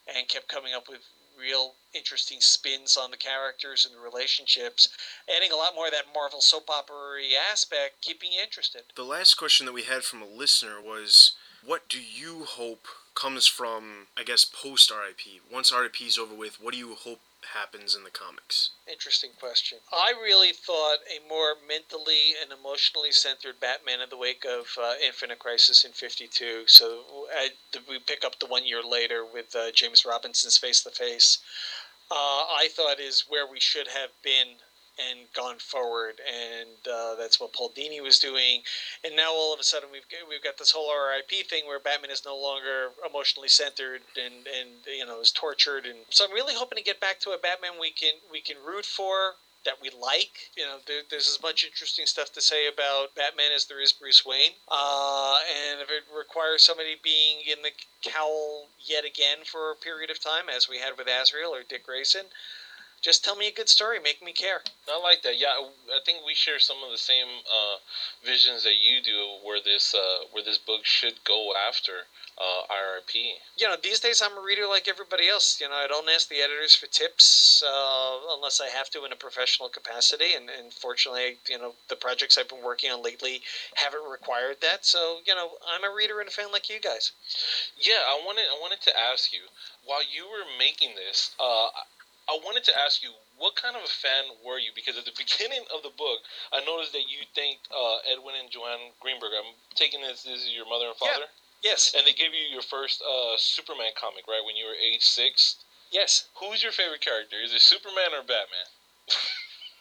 [0.09, 1.01] and kept coming up with
[1.39, 4.89] real interesting spins on the characters and the relationships,
[5.35, 7.21] adding a lot more of that Marvel soap opera
[7.51, 8.83] aspect, keeping you interested.
[8.97, 11.35] The last question that we had from a listener was
[11.65, 15.43] what do you hope comes from, I guess, post RIP?
[15.53, 17.21] Once RIP is over with, what do you hope
[17.55, 18.71] happens in the comics?
[18.91, 19.79] Interesting question.
[19.93, 24.95] I really thought a more mentally and emotionally centered Batman in the wake of uh,
[25.05, 26.65] Infinite Crisis in 52.
[26.67, 27.03] So
[27.37, 31.39] uh, we pick up the one year later with uh, James Robinson's Face to Face.
[32.11, 34.57] I thought is where we should have been
[34.99, 38.63] and gone forward, and uh, that's what Paul Dini was doing.
[39.05, 41.79] And now all of a sudden we've got, we've got this whole RIP thing where
[41.79, 46.33] Batman is no longer emotionally centered and and you know is tortured, and so I'm
[46.33, 49.35] really hoping to get back to a Batman we can we can root for.
[49.65, 53.51] That we like, you know, there, there's as much interesting stuff to say about Batman
[53.55, 54.53] as there is Bruce Wayne.
[54.71, 60.11] Uh, and if it requires somebody being in the cowl yet again for a period
[60.11, 62.27] of time, as we had with Azrael or Dick Grayson,
[63.01, 64.61] Just tell me a good story, make me care.
[64.91, 65.39] I like that.
[65.39, 67.77] Yeah, I think we share some of the same uh,
[68.25, 73.39] visions that you do, where this uh, where this book should go after uh, IRP.
[73.57, 75.61] You know, these days I'm a reader like everybody else.
[75.61, 79.13] You know, I don't ask the editors for tips uh, unless I have to in
[79.13, 83.43] a professional capacity, and, and fortunately, you know, the projects I've been working on lately
[83.75, 84.85] haven't required that.
[84.85, 87.13] So, you know, I'm a reader and a fan like you guys.
[87.79, 89.47] Yeah, I wanted I wanted to ask you
[89.85, 91.35] while you were making this.
[91.39, 91.69] Uh,
[92.29, 93.11] I wanted to ask you,
[93.41, 94.71] what kind of a fan were you?
[94.77, 96.21] Because at the beginning of the book,
[96.53, 99.33] I noticed that you thanked uh, Edwin and Joanne Greenberg.
[99.33, 101.27] I'm taking this, this is your mother and father?
[101.65, 101.75] Yeah.
[101.75, 101.95] Yes.
[101.97, 105.65] And they gave you your first uh, Superman comic, right, when you were age six?
[105.91, 106.29] Yes.
[106.39, 107.37] Who's your favorite character?
[107.43, 108.69] Is it Superman or Batman?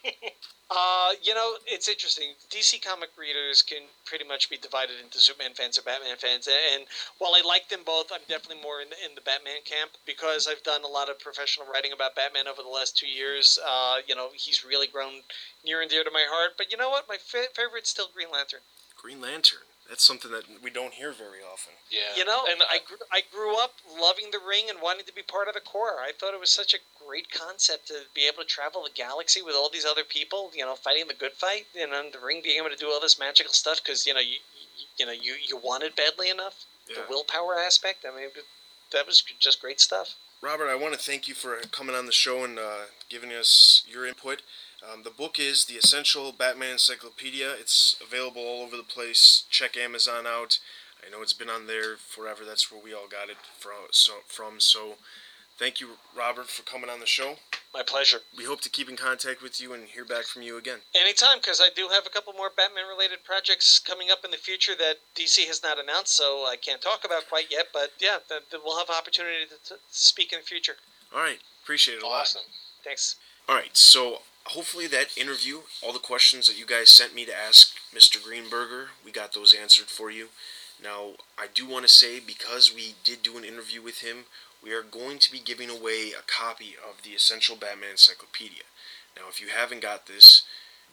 [0.70, 2.36] Uh, you know, it's interesting.
[2.50, 6.84] DC comic readers can pretty much be divided into Superman fans or Batman fans, and
[7.16, 10.46] while I like them both, I'm definitely more in the, in the Batman camp because
[10.46, 13.58] I've done a lot of professional writing about Batman over the last two years.
[13.66, 15.24] Uh, you know, he's really grown
[15.64, 16.52] near and dear to my heart.
[16.58, 17.08] But you know what?
[17.08, 18.60] My fa- favorite's still Green Lantern.
[18.94, 19.64] Green Lantern.
[19.88, 21.72] That's something that we don't hear very often.
[21.90, 22.12] Yeah.
[22.14, 25.22] You know, and I, grew, I grew up loving the ring and wanting to be
[25.22, 25.96] part of the Corps.
[25.98, 29.40] I thought it was such a great concept to be able to travel the galaxy
[29.40, 32.42] with all these other people, you know, fighting the good fight, and then the ring
[32.44, 34.36] being able to do all this magical stuff because you know you,
[34.98, 36.66] you know you you wanted badly enough.
[36.86, 36.96] Yeah.
[36.96, 38.04] The willpower aspect.
[38.06, 38.28] I mean,
[38.92, 40.16] that was just great stuff.
[40.40, 43.82] Robert, I want to thank you for coming on the show and uh, giving us
[43.88, 44.42] your input.
[44.82, 47.50] Um, the book is The Essential Batman Encyclopedia.
[47.58, 49.44] It's available all over the place.
[49.50, 50.60] Check Amazon out.
[51.04, 52.44] I know it's been on there forever.
[52.44, 53.90] That's where we all got it from.
[53.90, 54.60] So, from.
[54.60, 54.94] so
[55.58, 57.36] thank you, Robert, for coming on the show.
[57.74, 58.18] My pleasure.
[58.36, 60.78] We hope to keep in contact with you and hear back from you again.
[60.94, 64.72] Anytime, because I do have a couple more Batman-related projects coming up in the future
[64.78, 67.66] that DC has not announced, so I can't talk about quite yet.
[67.72, 70.74] But yeah, th- th- we'll have opportunity to, to speak in the future.
[71.14, 71.38] All right.
[71.64, 72.22] Appreciate it a lot.
[72.22, 72.42] awesome.
[72.84, 73.16] Thanks.
[73.48, 77.36] All right, so hopefully that interview, all the questions that you guys sent me to
[77.36, 78.18] ask Mr.
[78.18, 80.28] Greenberger, we got those answered for you.
[80.82, 84.24] Now, I do want to say because we did do an interview with him,
[84.62, 88.64] we are going to be giving away a copy of the Essential Batman Encyclopedia.
[89.16, 90.42] Now, if you haven't got this,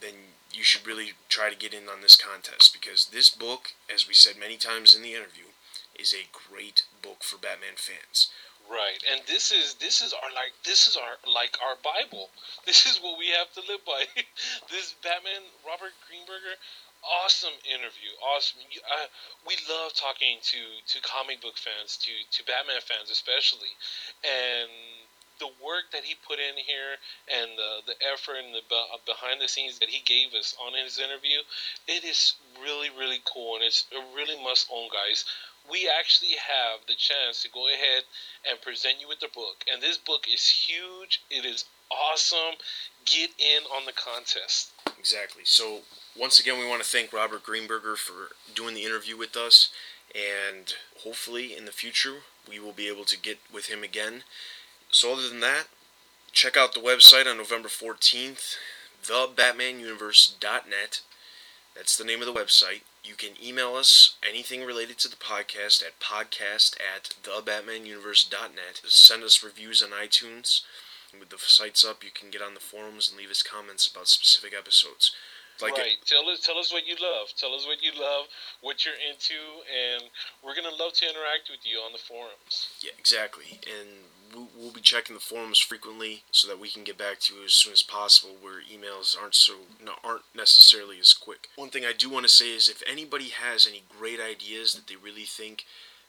[0.00, 0.14] then
[0.52, 4.14] you should really try to get in on this contest because this book, as we
[4.14, 5.44] said many times in the interview,
[5.98, 8.28] is a great book for Batman fans.
[8.68, 12.30] Right, and this is this is our like this is our like our Bible.
[12.66, 14.02] This is what we have to live by.
[14.70, 16.58] this Batman Robert Greenberger,
[17.06, 18.10] awesome interview.
[18.34, 18.58] Awesome.
[18.66, 19.06] Uh,
[19.46, 23.70] we love talking to to comic book fans, to to Batman fans especially,
[24.26, 24.70] and
[25.38, 26.98] the work that he put in here
[27.30, 30.74] and the the effort and the be- behind the scenes that he gave us on
[30.74, 31.38] his interview,
[31.86, 35.24] it is really really cool and it's a really must own, guys
[35.70, 38.04] we actually have the chance to go ahead
[38.48, 39.64] and present you with the book.
[39.72, 41.22] And this book is huge.
[41.30, 42.56] It is awesome.
[43.04, 44.72] Get in on the contest.
[44.98, 45.42] Exactly.
[45.44, 45.80] So
[46.18, 49.70] once again, we want to thank Robert Greenberger for doing the interview with us,
[50.14, 54.24] and hopefully in the future we will be able to get with him again.
[54.90, 55.68] So other than that,
[56.32, 58.56] check out the website on November fourteenth,
[59.04, 61.00] thebatmanuniverse.net.
[61.74, 62.82] That's the name of the website.
[63.06, 68.82] You can email us anything related to the podcast at podcast at thebatmanuniverse.net.
[68.84, 70.62] Send us reviews on iTunes.
[71.16, 74.08] With the sites up, you can get on the forums and leave us comments about
[74.08, 75.12] specific episodes.
[75.62, 75.96] Like right.
[76.04, 77.28] Tell us tell us what you love.
[77.38, 78.26] Tell us what you love,
[78.60, 79.38] what you're into,
[79.70, 80.10] and
[80.44, 82.68] we're gonna love to interact with you on the forums.
[82.82, 83.60] Yeah, exactly.
[83.64, 83.88] And
[84.56, 87.54] we'll, be checking the forums frequently so that we can get back to you as
[87.54, 88.36] soon as possible.
[88.40, 89.54] Where emails aren't so
[90.04, 91.48] aren't necessarily as quick.
[91.56, 94.86] One thing I do want to say is if anybody has any great ideas that
[94.86, 95.64] they really think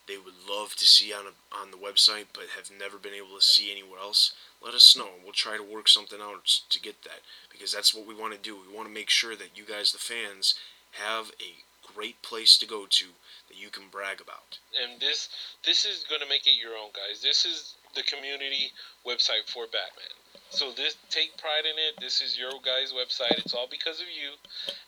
[0.08, 3.36] they would love to see on a, on the website but have never been able
[3.38, 5.10] to see anywhere else, let us know.
[5.24, 7.22] We'll try to work something out to get that
[7.52, 8.56] because that's what we want to do.
[8.56, 10.56] We want to make sure that you guys, the fans,
[10.92, 11.64] have a
[11.94, 13.06] great place to go to
[13.48, 14.60] that you can brag about.
[14.82, 15.30] And this
[15.66, 17.22] this is gonna make it your own, guys.
[17.22, 18.72] This is the community
[19.06, 20.16] website for Batman.
[20.50, 22.00] So this take pride in it.
[22.00, 23.38] This is your guys' website.
[23.38, 24.40] It's all because of you,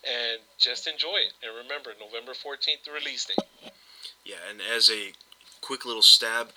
[0.04, 1.32] and just enjoy it.
[1.42, 3.44] And remember, November fourteenth, the release date.
[4.24, 5.12] Yeah, and as a
[5.60, 6.48] quick little stab,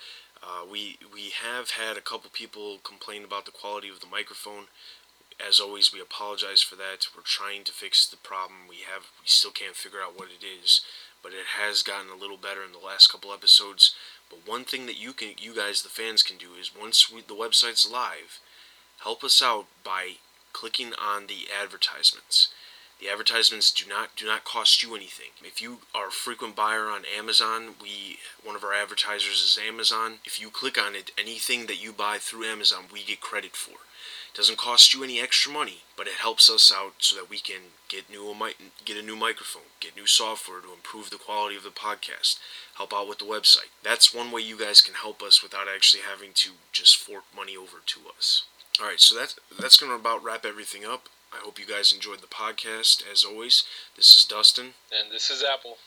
[0.42, 4.66] uh, we we have had a couple people complain about the quality of the microphone.
[5.36, 7.08] As always, we apologize for that.
[7.14, 8.68] We're trying to fix the problem.
[8.68, 10.80] We have we still can't figure out what it is,
[11.22, 13.94] but it has gotten a little better in the last couple episodes.
[14.34, 17.20] But one thing that you can, you guys, the fans, can do is once we,
[17.20, 18.40] the website's live,
[19.00, 20.16] help us out by
[20.52, 22.48] clicking on the advertisements.
[23.00, 25.30] The advertisements do not do not cost you anything.
[25.42, 30.18] If you are a frequent buyer on Amazon, we one of our advertisers is Amazon.
[30.24, 33.78] If you click on it, anything that you buy through Amazon, we get credit for.
[34.32, 37.74] doesn't cost you any extra money, but it helps us out so that we can
[37.88, 38.34] get new
[38.84, 42.38] get a new microphone, get new software to improve the quality of the podcast,
[42.76, 43.70] help out with the website.
[43.82, 47.56] That's one way you guys can help us without actually having to just fork money
[47.56, 48.44] over to us.
[48.80, 51.08] All right, so that's that's going to about wrap everything up.
[51.32, 53.02] I hope you guys enjoyed the podcast.
[53.10, 53.64] As always,
[53.96, 54.74] this is Dustin.
[54.92, 55.78] And this is Apple.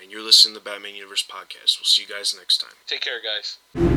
[0.00, 1.78] And you're listening to the Batman Universe podcast.
[1.78, 2.74] We'll see you guys next time.
[2.86, 3.89] Take care, guys.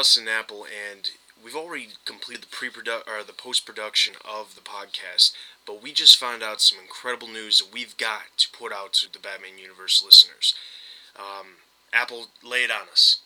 [0.00, 1.10] Dustin Apple, and
[1.44, 5.34] we've already completed the pre-production or the post-production of the podcast,
[5.66, 9.12] but we just found out some incredible news that we've got to put out to
[9.12, 10.54] the Batman Universe listeners.
[11.18, 11.56] Um,
[11.92, 13.18] Apple, lay it on us.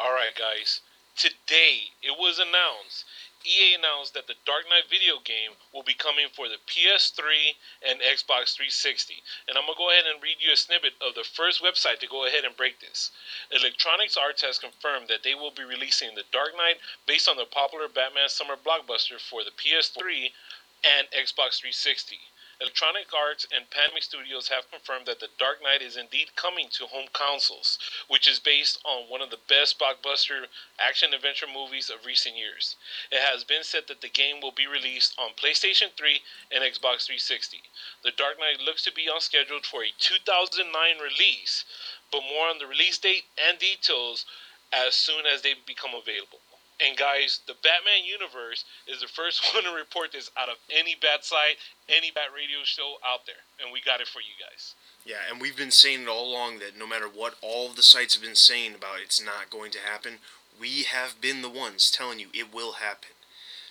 [0.00, 0.82] All right, guys.
[1.16, 3.04] Today it was announced
[3.46, 7.54] EA announced that the Dark Knight video game will be coming for the PS3
[7.86, 9.22] and Xbox 360.
[9.46, 12.00] And I'm going to go ahead and read you a snippet of the first website
[12.00, 13.12] to go ahead and break this.
[13.54, 17.46] Electronics Arts has confirmed that they will be releasing the Dark Knight based on the
[17.46, 20.34] popular Batman summer blockbuster for the PS3
[20.82, 22.18] and Xbox 360.
[22.58, 26.86] Electronic Arts and Pandemic Studios have confirmed that The Dark Knight is indeed coming to
[26.86, 27.78] home consoles,
[28.08, 30.46] which is based on one of the best blockbuster
[30.80, 32.76] action adventure movies of recent years.
[33.12, 37.04] It has been said that the game will be released on PlayStation 3 and Xbox
[37.04, 37.60] 360.
[38.02, 41.66] The Dark Knight looks to be on schedule for a 2009 release,
[42.10, 44.24] but more on the release date and details
[44.72, 46.40] as soon as they become available.
[46.78, 50.96] And guys, the Batman universe is the first one to report this out of any
[51.00, 51.56] bat site,
[51.88, 54.74] any bat radio show out there, and we got it for you guys.
[55.04, 57.82] Yeah, and we've been saying it all along that no matter what all of the
[57.82, 60.18] sites have been saying about it's not going to happen,
[60.58, 63.10] we have been the ones telling you it will happen.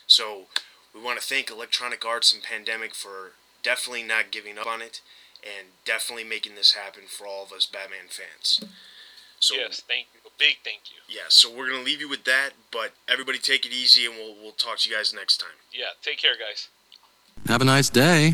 [0.08, 0.46] So
[0.94, 3.34] we want to thank Electronic Arts and Pandemic for
[3.64, 5.02] definitely not giving up on it
[5.44, 8.64] and definitely making this happen for all of us Batman fans.
[9.40, 10.25] So yes, thank you.
[10.36, 10.98] A big thank you.
[11.08, 14.36] Yeah, so we're gonna leave you with that, but everybody take it easy, and we'll
[14.42, 15.58] we'll talk to you guys next time.
[15.72, 16.68] Yeah, take care, guys.
[17.48, 18.34] Have a nice day.